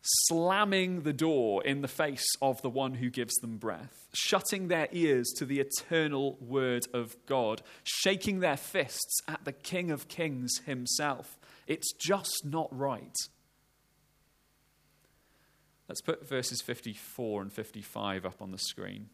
Slamming 0.02 1.02
the 1.02 1.12
door 1.12 1.64
in 1.64 1.82
the 1.82 1.88
face 1.88 2.26
of 2.40 2.62
the 2.62 2.70
one 2.70 2.94
who 2.94 3.10
gives 3.10 3.34
them 3.36 3.56
breath, 3.56 4.06
shutting 4.14 4.68
their 4.68 4.88
ears 4.92 5.32
to 5.36 5.44
the 5.44 5.60
eternal 5.60 6.38
word 6.40 6.86
of 6.94 7.16
God, 7.26 7.62
shaking 7.82 8.38
their 8.38 8.56
fists 8.56 9.18
at 9.26 9.44
the 9.44 9.52
King 9.52 9.90
of 9.90 10.08
Kings 10.08 10.58
himself. 10.64 11.38
It's 11.66 11.92
just 11.92 12.44
not 12.44 12.68
right. 12.76 13.16
Let's 15.88 16.00
put 16.00 16.28
verses 16.28 16.60
54 16.60 17.42
and 17.42 17.52
55 17.52 18.26
up 18.26 18.42
on 18.42 18.50
the 18.50 18.58
screen. 18.58 19.08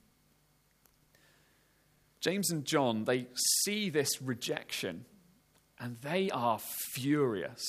James 2.20 2.50
and 2.50 2.64
John, 2.64 3.04
they 3.04 3.26
see 3.64 3.90
this 3.90 4.22
rejection 4.22 5.04
and 5.78 5.96
they 6.02 6.30
are 6.30 6.60
furious. 6.92 7.66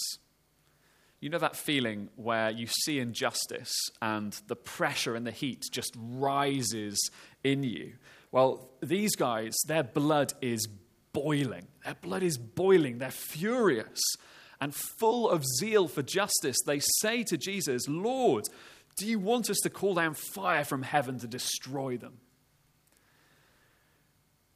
You 1.20 1.30
know 1.30 1.40
that 1.40 1.56
feeling 1.56 2.10
where 2.16 2.52
you 2.52 2.68
see 2.68 3.00
injustice 3.00 3.74
and 4.02 4.34
the 4.48 4.56
pressure 4.56 5.16
and 5.16 5.26
the 5.26 5.32
heat 5.32 5.64
just 5.72 5.96
rises 5.98 7.00
in 7.44 7.64
you? 7.64 7.94
Well, 8.32 8.70
these 8.82 9.16
guys, 9.16 9.56
their 9.68 9.84
blood 9.84 10.34
is 10.42 10.68
boiling. 11.14 11.68
Their 11.86 11.96
blood 11.96 12.24
is 12.24 12.38
boiling. 12.38 12.98
They're 12.98 13.10
furious 13.10 14.02
and 14.60 14.76
full 14.76 15.30
of 15.30 15.44
zeal 15.60 15.88
for 15.88 16.04
justice. 16.04 16.58
They 16.66 16.80
say 17.02 17.24
to 17.24 17.38
Jesus, 17.38 17.88
Lord, 17.88 18.44
do 18.96 19.08
you 19.08 19.20
want 19.20 19.50
us 19.50 19.58
to 19.64 19.70
call 19.70 19.96
down 19.96 20.14
fire 20.14 20.64
from 20.64 20.84
heaven 20.84 21.20
to 21.20 21.28
destroy 21.28 21.98
them? 21.98 22.20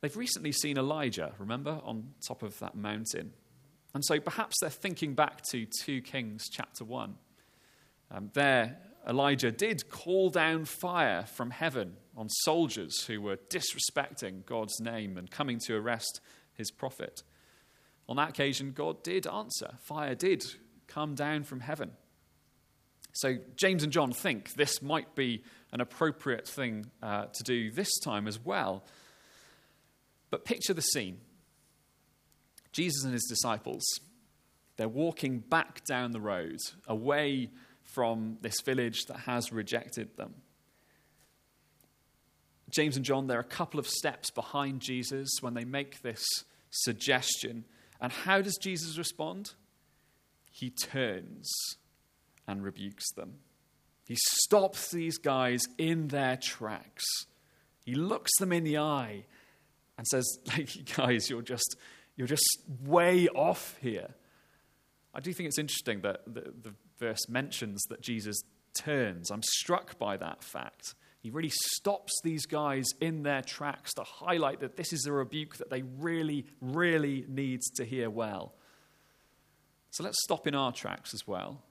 They've 0.01 0.15
recently 0.15 0.51
seen 0.51 0.77
Elijah, 0.77 1.33
remember, 1.39 1.81
on 1.83 2.13
top 2.27 2.43
of 2.43 2.57
that 2.59 2.75
mountain. 2.75 3.33
And 3.93 4.05
so 4.05 4.19
perhaps 4.19 4.55
they're 4.61 4.69
thinking 4.69 5.15
back 5.15 5.41
to 5.51 5.65
2 5.65 6.01
Kings 6.01 6.49
chapter 6.51 6.85
1. 6.85 7.15
Um, 8.11 8.29
there, 8.33 8.77
Elijah 9.07 9.51
did 9.51 9.89
call 9.89 10.29
down 10.29 10.65
fire 10.65 11.25
from 11.25 11.49
heaven 11.49 11.97
on 12.15 12.29
soldiers 12.29 13.05
who 13.05 13.21
were 13.21 13.37
disrespecting 13.37 14.45
God's 14.45 14.79
name 14.79 15.17
and 15.17 15.31
coming 15.31 15.59
to 15.65 15.75
arrest 15.75 16.21
his 16.53 16.69
prophet. 16.69 17.23
On 18.07 18.17
that 18.17 18.29
occasion, 18.29 18.71
God 18.71 19.03
did 19.03 19.25
answer. 19.27 19.71
Fire 19.87 20.15
did 20.15 20.45
come 20.87 21.15
down 21.15 21.43
from 21.43 21.59
heaven. 21.59 21.91
So 23.17 23.37
James 23.55 23.81
and 23.81 23.91
John 23.91 24.11
think 24.11 24.53
this 24.53 24.79
might 24.79 25.15
be 25.15 25.43
an 25.71 25.81
appropriate 25.81 26.47
thing 26.47 26.85
uh, 27.01 27.25
to 27.25 27.43
do 27.43 27.71
this 27.71 27.89
time 27.99 28.27
as 28.27 28.39
well. 28.39 28.85
But 30.29 30.45
picture 30.45 30.73
the 30.75 30.81
scene 30.81 31.17
Jesus 32.71 33.03
and 33.03 33.13
his 33.13 33.25
disciples, 33.27 33.83
they're 34.75 34.87
walking 34.87 35.39
back 35.39 35.83
down 35.85 36.11
the 36.11 36.21
road, 36.21 36.59
away 36.87 37.49
from 37.81 38.37
this 38.41 38.61
village 38.61 39.05
that 39.07 39.21
has 39.21 39.51
rejected 39.51 40.15
them. 40.15 40.35
James 42.69 42.97
and 42.97 43.05
John, 43.05 43.25
they're 43.25 43.39
a 43.39 43.43
couple 43.43 43.79
of 43.79 43.87
steps 43.87 44.29
behind 44.29 44.81
Jesus 44.81 45.29
when 45.41 45.55
they 45.55 45.65
make 45.65 46.03
this 46.03 46.23
suggestion. 46.69 47.65
And 47.99 48.11
how 48.11 48.41
does 48.41 48.59
Jesus 48.61 48.95
respond? 48.95 49.53
He 50.51 50.69
turns 50.69 51.51
and 52.47 52.63
rebukes 52.63 53.11
them. 53.13 53.35
He 54.07 54.15
stops 54.15 54.89
these 54.89 55.17
guys 55.17 55.63
in 55.77 56.07
their 56.07 56.37
tracks. 56.37 57.03
He 57.83 57.95
looks 57.95 58.31
them 58.39 58.53
in 58.53 58.63
the 58.63 58.77
eye 58.77 59.25
and 59.97 60.07
says, 60.07 60.25
like, 60.47 60.75
you 60.75 60.83
guys, 60.83 61.29
you're 61.29 61.41
just, 61.41 61.75
you're 62.15 62.27
just 62.27 62.59
way 62.85 63.27
off 63.27 63.75
here. 63.81 64.15
I 65.13 65.19
do 65.19 65.33
think 65.33 65.47
it's 65.47 65.59
interesting 65.59 66.01
that 66.01 66.21
the, 66.25 66.53
the 66.61 66.73
verse 66.99 67.27
mentions 67.27 67.83
that 67.89 68.01
Jesus 68.01 68.41
turns. 68.77 69.31
I'm 69.31 69.43
struck 69.43 69.97
by 69.97 70.15
that 70.17 70.43
fact. 70.43 70.93
He 71.21 71.31
really 71.31 71.51
stops 71.73 72.13
these 72.23 72.45
guys 72.45 72.85
in 73.01 73.23
their 73.23 73.41
tracks 73.41 73.93
to 73.95 74.03
highlight 74.03 74.61
that 74.61 74.77
this 74.77 74.93
is 74.93 75.05
a 75.05 75.11
rebuke 75.11 75.57
that 75.57 75.69
they 75.69 75.81
really, 75.81 76.45
really 76.61 77.25
need 77.27 77.61
to 77.75 77.83
hear 77.83 78.09
well. 78.09 78.53
So 79.89 80.03
let's 80.03 80.21
stop 80.23 80.47
in 80.47 80.55
our 80.55 80.71
tracks 80.71 81.13
as 81.13 81.27
well 81.27 81.63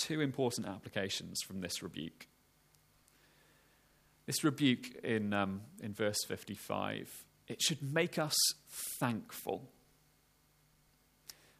two 0.00 0.20
important 0.20 0.66
applications 0.66 1.40
from 1.46 1.60
this 1.60 1.82
rebuke. 1.82 2.26
This 4.26 4.44
rebuke 4.44 4.86
in, 5.02 5.32
um, 5.32 5.62
in 5.82 5.92
verse 5.92 6.18
55, 6.28 7.08
it 7.48 7.60
should 7.60 7.82
make 7.82 8.18
us 8.18 8.36
thankful. 9.00 9.68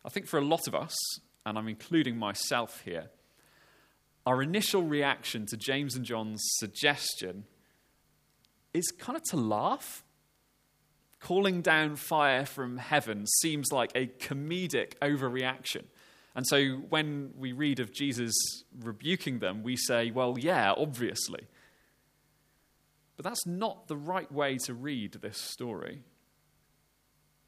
I 0.05 0.09
think 0.09 0.27
for 0.27 0.39
a 0.39 0.45
lot 0.45 0.67
of 0.67 0.75
us, 0.75 0.97
and 1.45 1.59
I'm 1.59 1.69
including 1.69 2.17
myself 2.17 2.83
here, 2.85 3.11
our 4.25 4.43
initial 4.43 4.83
reaction 4.83 5.47
to 5.47 5.57
James 5.57 5.97
and 5.97 6.05
John's 6.05 6.43
suggestion 6.59 7.45
is 8.73 8.93
kind 8.99 9.17
of 9.17 9.23
to 9.31 9.37
laugh. 9.37 10.05
Calling 11.19 11.63
down 11.63 11.95
fire 11.95 12.45
from 12.45 12.79
heaven 12.79 13.27
seems 13.27 13.71
like 13.71 13.93
a 13.95 14.07
comedic 14.07 14.95
overreaction. 15.01 15.85
And 16.35 16.47
so 16.47 16.65
when 16.89 17.33
we 17.37 17.53
read 17.53 17.79
of 17.79 17.93
Jesus 17.93 18.35
rebuking 18.81 19.41
them, 19.41 19.63
we 19.63 19.77
say, 19.77 20.11
well, 20.11 20.37
yeah, 20.39 20.73
obviously. 20.77 21.47
But 23.17 23.25
that's 23.25 23.47
not 23.47 23.87
the 23.89 23.97
right 23.97 24.31
way 24.33 24.57
to 24.65 24.75
read 24.75 25.13
this 25.21 25.39
story. 25.39 26.01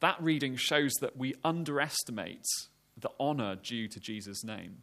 That 0.00 0.22
reading 0.22 0.56
shows 0.56 0.92
that 1.00 1.16
we 1.16 1.34
underestimate 1.42 2.44
the 2.98 3.10
honor 3.18 3.56
due 3.56 3.88
to 3.88 4.00
Jesus' 4.00 4.44
name. 4.44 4.82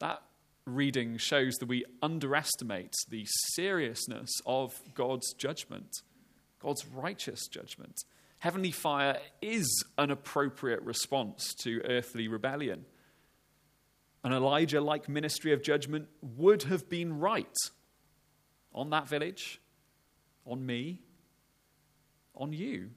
That 0.00 0.22
reading 0.66 1.16
shows 1.16 1.56
that 1.56 1.66
we 1.66 1.84
underestimate 2.02 2.94
the 3.08 3.24
seriousness 3.54 4.30
of 4.44 4.74
God's 4.94 5.32
judgment, 5.32 5.88
God's 6.58 6.86
righteous 6.86 7.46
judgment. 7.48 7.94
Heavenly 8.38 8.70
fire 8.70 9.18
is 9.40 9.84
an 9.98 10.10
appropriate 10.10 10.82
response 10.82 11.54
to 11.62 11.80
earthly 11.88 12.28
rebellion. 12.28 12.84
An 14.22 14.32
Elijah 14.32 14.80
like 14.80 15.08
ministry 15.08 15.52
of 15.52 15.62
judgment 15.62 16.08
would 16.20 16.64
have 16.64 16.88
been 16.88 17.18
right 17.18 17.56
on 18.74 18.90
that 18.90 19.08
village 19.08 19.60
on 20.46 20.64
me, 20.64 21.00
on 22.34 22.52
you. 22.52 22.90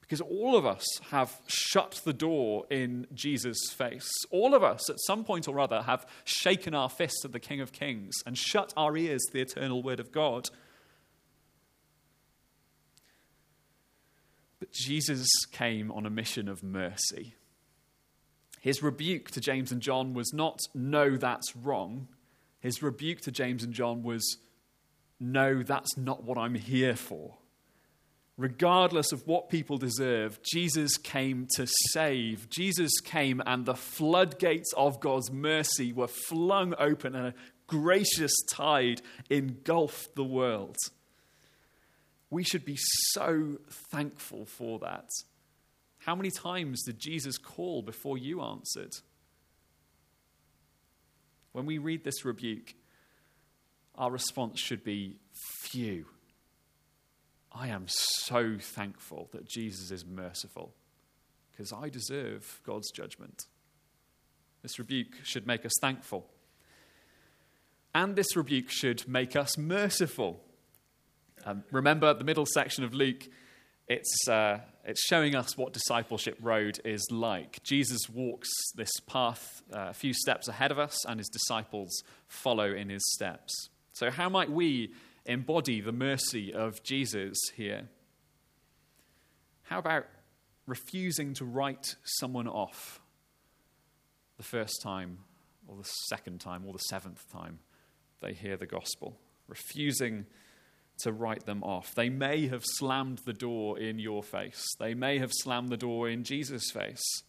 Because 0.00 0.20
all 0.20 0.56
of 0.56 0.66
us 0.66 0.84
have 1.10 1.40
shut 1.46 2.02
the 2.04 2.12
door 2.12 2.66
in 2.70 3.06
Jesus' 3.14 3.70
face. 3.72 4.10
All 4.30 4.54
of 4.54 4.62
us, 4.62 4.90
at 4.90 5.00
some 5.00 5.24
point 5.24 5.48
or 5.48 5.58
other, 5.58 5.82
have 5.82 6.06
shaken 6.24 6.74
our 6.74 6.90
fists 6.90 7.24
at 7.24 7.32
the 7.32 7.40
King 7.40 7.60
of 7.60 7.72
Kings 7.72 8.14
and 8.26 8.36
shut 8.36 8.72
our 8.76 8.96
ears 8.96 9.22
to 9.26 9.32
the 9.32 9.40
eternal 9.40 9.82
Word 9.82 10.00
of 10.00 10.12
God. 10.12 10.50
But 14.60 14.72
Jesus 14.72 15.28
came 15.52 15.90
on 15.90 16.04
a 16.04 16.10
mission 16.10 16.48
of 16.48 16.62
mercy. 16.62 17.34
His 18.64 18.82
rebuke 18.82 19.30
to 19.32 19.42
James 19.42 19.72
and 19.72 19.82
John 19.82 20.14
was 20.14 20.32
not, 20.32 20.58
no, 20.74 21.18
that's 21.18 21.54
wrong. 21.54 22.08
His 22.60 22.82
rebuke 22.82 23.20
to 23.20 23.30
James 23.30 23.62
and 23.62 23.74
John 23.74 24.02
was, 24.02 24.38
no, 25.20 25.62
that's 25.62 25.98
not 25.98 26.24
what 26.24 26.38
I'm 26.38 26.54
here 26.54 26.96
for. 26.96 27.34
Regardless 28.38 29.12
of 29.12 29.26
what 29.26 29.50
people 29.50 29.76
deserve, 29.76 30.40
Jesus 30.42 30.96
came 30.96 31.46
to 31.56 31.66
save. 31.92 32.48
Jesus 32.48 32.90
came, 33.04 33.42
and 33.44 33.66
the 33.66 33.74
floodgates 33.74 34.72
of 34.78 34.98
God's 34.98 35.30
mercy 35.30 35.92
were 35.92 36.08
flung 36.08 36.74
open, 36.78 37.14
and 37.14 37.26
a 37.26 37.34
gracious 37.66 38.32
tide 38.50 39.02
engulfed 39.28 40.14
the 40.14 40.24
world. 40.24 40.78
We 42.30 42.44
should 42.44 42.64
be 42.64 42.78
so 42.78 43.58
thankful 43.92 44.46
for 44.46 44.78
that. 44.78 45.10
How 46.04 46.14
many 46.14 46.30
times 46.30 46.82
did 46.82 46.98
Jesus 46.98 47.38
call 47.38 47.80
before 47.80 48.18
you 48.18 48.42
answered? 48.42 48.92
When 51.52 51.64
we 51.64 51.78
read 51.78 52.04
this 52.04 52.26
rebuke, 52.26 52.74
our 53.94 54.10
response 54.10 54.60
should 54.60 54.84
be, 54.84 55.16
Phew, 55.62 56.04
I 57.50 57.68
am 57.68 57.84
so 57.86 58.58
thankful 58.60 59.30
that 59.32 59.48
Jesus 59.48 59.90
is 59.90 60.04
merciful 60.04 60.74
because 61.50 61.72
I 61.72 61.88
deserve 61.88 62.60
God's 62.66 62.90
judgment. 62.90 63.40
This 64.62 64.78
rebuke 64.78 65.14
should 65.22 65.46
make 65.46 65.64
us 65.64 65.72
thankful. 65.80 66.26
And 67.94 68.14
this 68.14 68.36
rebuke 68.36 68.70
should 68.70 69.08
make 69.08 69.36
us 69.36 69.56
merciful. 69.56 70.42
Um, 71.46 71.64
remember 71.70 72.12
the 72.12 72.24
middle 72.24 72.46
section 72.46 72.84
of 72.84 72.92
Luke, 72.92 73.24
it's, 73.86 74.28
uh, 74.28 74.60
it's 74.84 75.02
showing 75.06 75.34
us 75.34 75.56
what 75.58 75.72
discipleship 75.72 76.38
road 76.40 76.80
is 76.84 77.06
like. 77.10 77.62
Jesus 77.62 78.08
walks 78.08 78.48
this 78.74 78.90
path 79.06 79.62
uh, 79.72 79.88
a 79.90 79.94
few 79.94 80.14
steps 80.14 80.48
ahead 80.48 80.70
of 80.70 80.78
us, 80.78 81.04
and 81.06 81.20
his 81.20 81.28
disciples 81.28 82.02
follow 82.26 82.72
in 82.72 82.88
his 82.88 83.02
steps. 83.12 83.68
So, 83.92 84.10
how 84.10 84.28
might 84.28 84.50
we 84.50 84.92
embody 85.26 85.80
the 85.80 85.92
mercy 85.92 86.52
of 86.52 86.82
Jesus 86.82 87.38
here? 87.54 87.88
How 89.64 89.78
about 89.78 90.06
refusing 90.66 91.34
to 91.34 91.44
write 91.44 91.96
someone 92.04 92.48
off 92.48 93.00
the 94.38 94.42
first 94.42 94.80
time, 94.82 95.18
or 95.68 95.76
the 95.76 95.88
second 96.08 96.40
time, 96.40 96.64
or 96.66 96.72
the 96.72 96.78
seventh 96.78 97.30
time 97.30 97.58
they 98.20 98.32
hear 98.32 98.56
the 98.56 98.66
gospel? 98.66 99.18
Refusing 99.46 100.24
to 100.98 101.12
write 101.12 101.46
them 101.46 101.62
off. 101.62 101.94
They 101.94 102.08
may 102.08 102.46
have 102.48 102.62
slammed 102.64 103.18
the 103.26 103.32
door 103.32 103.78
in 103.78 103.98
your 103.98 104.22
face, 104.22 104.64
they 104.78 104.94
may 104.94 105.18
have 105.18 105.32
slammed 105.32 105.70
the 105.70 105.76
door 105.76 106.08
in 106.08 106.24
Jesus' 106.24 106.70
face. 106.70 107.22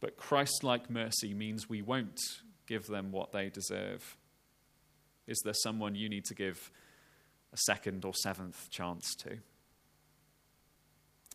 But 0.00 0.16
Christ 0.16 0.64
like 0.64 0.88
mercy 0.88 1.34
means 1.34 1.68
we 1.68 1.82
won't 1.82 2.18
give 2.66 2.86
them 2.86 3.12
what 3.12 3.32
they 3.32 3.50
deserve. 3.50 4.16
Is 5.26 5.40
there 5.44 5.54
someone 5.54 5.94
you 5.94 6.08
need 6.08 6.24
to 6.26 6.34
give 6.34 6.70
a 7.52 7.56
second 7.66 8.04
or 8.04 8.14
seventh 8.14 8.70
chance 8.70 9.14
to? 9.16 9.38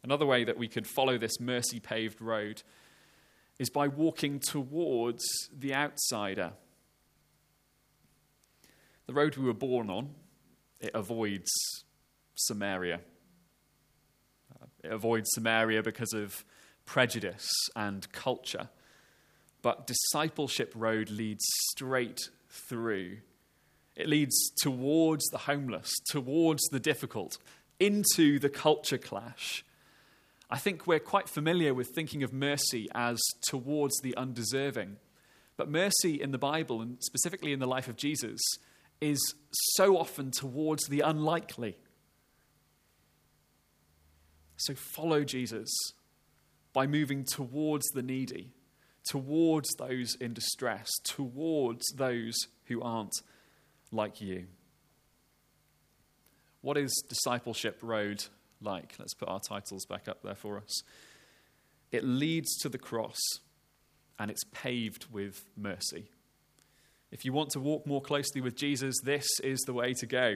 Another 0.04 0.26
way 0.26 0.44
that 0.44 0.58
we 0.58 0.68
could 0.68 0.88
follow 0.88 1.18
this 1.18 1.40
mercy 1.40 1.80
paved 1.80 2.22
road 2.22 2.64
is 3.60 3.70
by 3.70 3.88
walking 3.88 4.40
towards 4.40 5.24
the 5.58 5.74
outsider. 5.74 6.54
The 9.08 9.14
road 9.14 9.38
we 9.38 9.46
were 9.46 9.54
born 9.54 9.90
on, 9.90 10.10
it 10.80 10.92
avoids 10.94 11.52
Samaria. 12.36 13.02
Uh, 14.54 14.66
it 14.84 14.92
avoids 14.92 15.30
Samaria 15.34 15.84
because 15.84 16.14
of 16.14 16.46
prejudice 16.86 17.50
and 17.76 18.12
culture. 18.12 18.70
But 19.62 19.88
discipleship 19.88 20.74
road 20.76 21.10
leads 21.10 21.44
straight 21.72 22.30
through. 22.50 23.18
It 23.96 24.08
leads 24.08 24.52
towards 24.58 25.26
the 25.28 25.40
homeless, 25.40 25.92
towards 26.10 26.64
the 26.72 26.80
difficult, 26.80 27.38
into 27.80 28.40
the 28.40 28.50
culture 28.50 28.98
clash. 28.98 29.64
I 30.50 30.58
think 30.58 30.86
we're 30.86 31.00
quite 31.00 31.28
familiar 31.28 31.74
with 31.74 31.90
thinking 31.96 32.22
of 32.22 32.32
mercy 32.32 32.88
as 32.94 33.20
towards 33.48 34.00
the 34.02 34.16
undeserving. 34.16 34.98
But 35.58 35.70
mercy 35.70 36.22
in 36.22 36.32
the 36.32 36.38
Bible, 36.38 36.82
and 36.82 36.98
specifically 37.02 37.54
in 37.54 37.60
the 37.60 37.68
life 37.68 37.88
of 37.88 37.96
Jesus, 37.96 38.42
is 39.02 39.36
so 39.52 39.98
often 39.98 40.32
towards 40.32 40.88
the 40.88 41.02
unlikely. 41.02 41.78
So 44.58 44.74
follow 44.74 45.24
Jesus 45.24 45.70
by 46.74 46.88
moving 46.88 47.24
towards 47.24 47.86
the 47.94 48.02
needy, 48.02 48.54
towards 49.10 49.70
those 49.78 50.16
in 50.16 50.34
distress, 50.34 50.90
towards 51.04 51.86
those 51.96 52.36
who 52.66 52.82
aren't 52.82 53.14
like 53.92 54.22
you. 54.22 54.48
What 56.62 56.78
is 56.78 56.92
discipleship 57.08 57.80
road 57.82 58.24
like? 58.62 58.96
Let's 58.98 59.14
put 59.14 59.30
our 59.30 59.40
titles 59.40 59.86
back 59.86 60.08
up 60.08 60.24
there 60.24 60.36
for 60.36 60.58
us. 60.58 60.82
It 61.92 62.04
leads 62.04 62.58
to 62.58 62.70
the 62.70 62.78
cross 62.78 63.20
and 64.18 64.32
it's 64.32 64.44
paved 64.52 65.06
with 65.12 65.46
mercy. 65.56 66.10
If 67.16 67.24
you 67.24 67.32
want 67.32 67.52
to 67.52 67.62
walk 67.62 67.88
more 67.88 68.02
closely 68.02 68.42
with 68.42 68.58
Jesus, 68.58 68.94
this 69.02 69.26
is 69.42 69.62
the 69.62 69.72
way 69.72 69.94
to 69.94 70.06
go. 70.06 70.36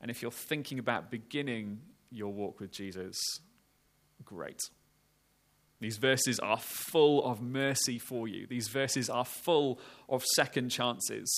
And 0.00 0.08
if 0.08 0.22
you're 0.22 0.30
thinking 0.30 0.78
about 0.78 1.10
beginning 1.10 1.80
your 2.08 2.32
walk 2.32 2.60
with 2.60 2.70
Jesus, 2.70 3.20
great. 4.24 4.60
These 5.80 5.96
verses 5.96 6.38
are 6.38 6.60
full 6.60 7.24
of 7.24 7.42
mercy 7.42 7.98
for 7.98 8.28
you. 8.28 8.46
These 8.46 8.68
verses 8.68 9.10
are 9.10 9.24
full 9.24 9.80
of 10.08 10.22
second 10.36 10.68
chances. 10.68 11.28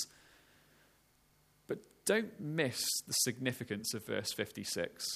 But 1.67 1.79
don't 2.05 2.39
miss 2.39 2.85
the 3.07 3.15
significance 3.15 3.95
of 3.95 4.07
verse 4.07 4.31
56. 4.35 5.07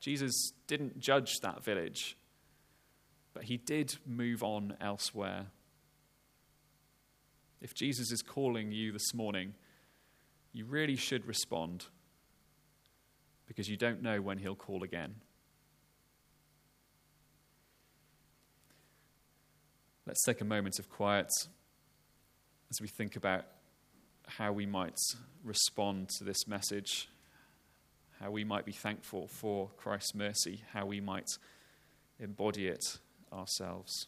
Jesus 0.00 0.52
didn't 0.66 0.98
judge 0.98 1.36
that 1.40 1.64
village, 1.64 2.18
but 3.32 3.44
he 3.44 3.56
did 3.56 3.96
move 4.06 4.42
on 4.42 4.76
elsewhere. 4.82 5.46
If 7.60 7.74
Jesus 7.74 8.12
is 8.12 8.22
calling 8.22 8.70
you 8.70 8.92
this 8.92 9.12
morning, 9.14 9.54
you 10.52 10.64
really 10.64 10.96
should 10.96 11.26
respond 11.26 11.86
because 13.46 13.68
you 13.68 13.76
don't 13.76 14.02
know 14.02 14.20
when 14.20 14.38
he'll 14.38 14.54
call 14.54 14.84
again. 14.84 15.16
Let's 20.06 20.22
take 20.24 20.40
a 20.40 20.44
moment 20.44 20.78
of 20.78 20.88
quiet 20.88 21.28
as 22.70 22.80
we 22.80 22.88
think 22.88 23.16
about 23.16 23.44
how 24.26 24.52
we 24.52 24.66
might 24.66 24.98
respond 25.42 26.10
to 26.18 26.24
this 26.24 26.46
message, 26.46 27.08
how 28.20 28.30
we 28.30 28.44
might 28.44 28.64
be 28.64 28.72
thankful 28.72 29.28
for 29.28 29.70
Christ's 29.76 30.14
mercy, 30.14 30.62
how 30.72 30.86
we 30.86 31.00
might 31.00 31.28
embody 32.20 32.68
it 32.68 32.84
ourselves. 33.32 34.06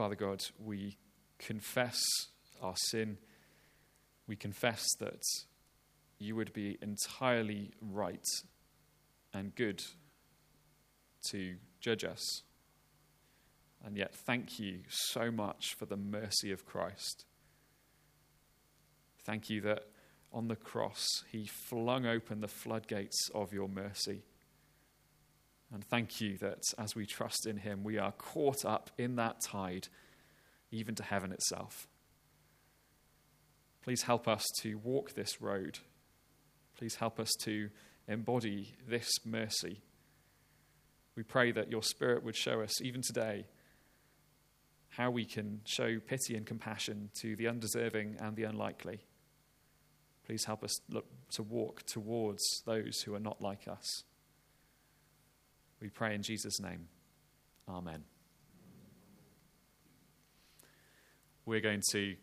Father 0.00 0.14
God, 0.14 0.42
we 0.58 0.96
confess 1.38 2.00
our 2.62 2.72
sin. 2.74 3.18
We 4.26 4.34
confess 4.34 4.82
that 4.98 5.20
you 6.18 6.34
would 6.36 6.54
be 6.54 6.78
entirely 6.80 7.72
right 7.82 8.24
and 9.34 9.54
good 9.54 9.82
to 11.32 11.56
judge 11.80 12.04
us. 12.04 12.44
And 13.84 13.94
yet, 13.94 14.14
thank 14.14 14.58
you 14.58 14.84
so 14.88 15.30
much 15.30 15.74
for 15.74 15.84
the 15.84 15.98
mercy 15.98 16.50
of 16.50 16.64
Christ. 16.64 17.26
Thank 19.26 19.50
you 19.50 19.60
that 19.60 19.84
on 20.32 20.48
the 20.48 20.56
cross, 20.56 21.06
he 21.30 21.44
flung 21.44 22.06
open 22.06 22.40
the 22.40 22.48
floodgates 22.48 23.28
of 23.34 23.52
your 23.52 23.68
mercy. 23.68 24.22
And 25.72 25.84
thank 25.84 26.20
you 26.20 26.36
that 26.38 26.62
as 26.78 26.96
we 26.96 27.06
trust 27.06 27.46
in 27.46 27.58
Him, 27.58 27.84
we 27.84 27.98
are 27.98 28.12
caught 28.12 28.64
up 28.64 28.90
in 28.98 29.16
that 29.16 29.40
tide, 29.40 29.88
even 30.70 30.94
to 30.96 31.02
heaven 31.02 31.32
itself. 31.32 31.86
Please 33.82 34.02
help 34.02 34.26
us 34.28 34.44
to 34.62 34.74
walk 34.76 35.14
this 35.14 35.40
road. 35.40 35.78
Please 36.76 36.96
help 36.96 37.20
us 37.20 37.30
to 37.42 37.70
embody 38.08 38.74
this 38.88 39.08
mercy. 39.24 39.80
We 41.16 41.22
pray 41.22 41.52
that 41.52 41.70
your 41.70 41.82
Spirit 41.82 42.24
would 42.24 42.36
show 42.36 42.60
us, 42.60 42.82
even 42.82 43.02
today, 43.02 43.46
how 44.90 45.10
we 45.10 45.24
can 45.24 45.60
show 45.64 45.98
pity 46.00 46.36
and 46.36 46.44
compassion 46.44 47.10
to 47.20 47.36
the 47.36 47.46
undeserving 47.46 48.16
and 48.20 48.36
the 48.36 48.44
unlikely. 48.44 49.00
Please 50.26 50.44
help 50.44 50.64
us 50.64 50.80
look 50.88 51.06
to 51.32 51.42
walk 51.42 51.84
towards 51.86 52.42
those 52.66 53.00
who 53.02 53.14
are 53.14 53.20
not 53.20 53.40
like 53.40 53.68
us. 53.68 54.04
We 55.80 55.88
pray 55.88 56.14
in 56.14 56.22
Jesus' 56.22 56.60
name. 56.60 56.88
Amen. 57.68 58.04
We're 61.46 61.60
going 61.60 61.82
to 61.92 62.16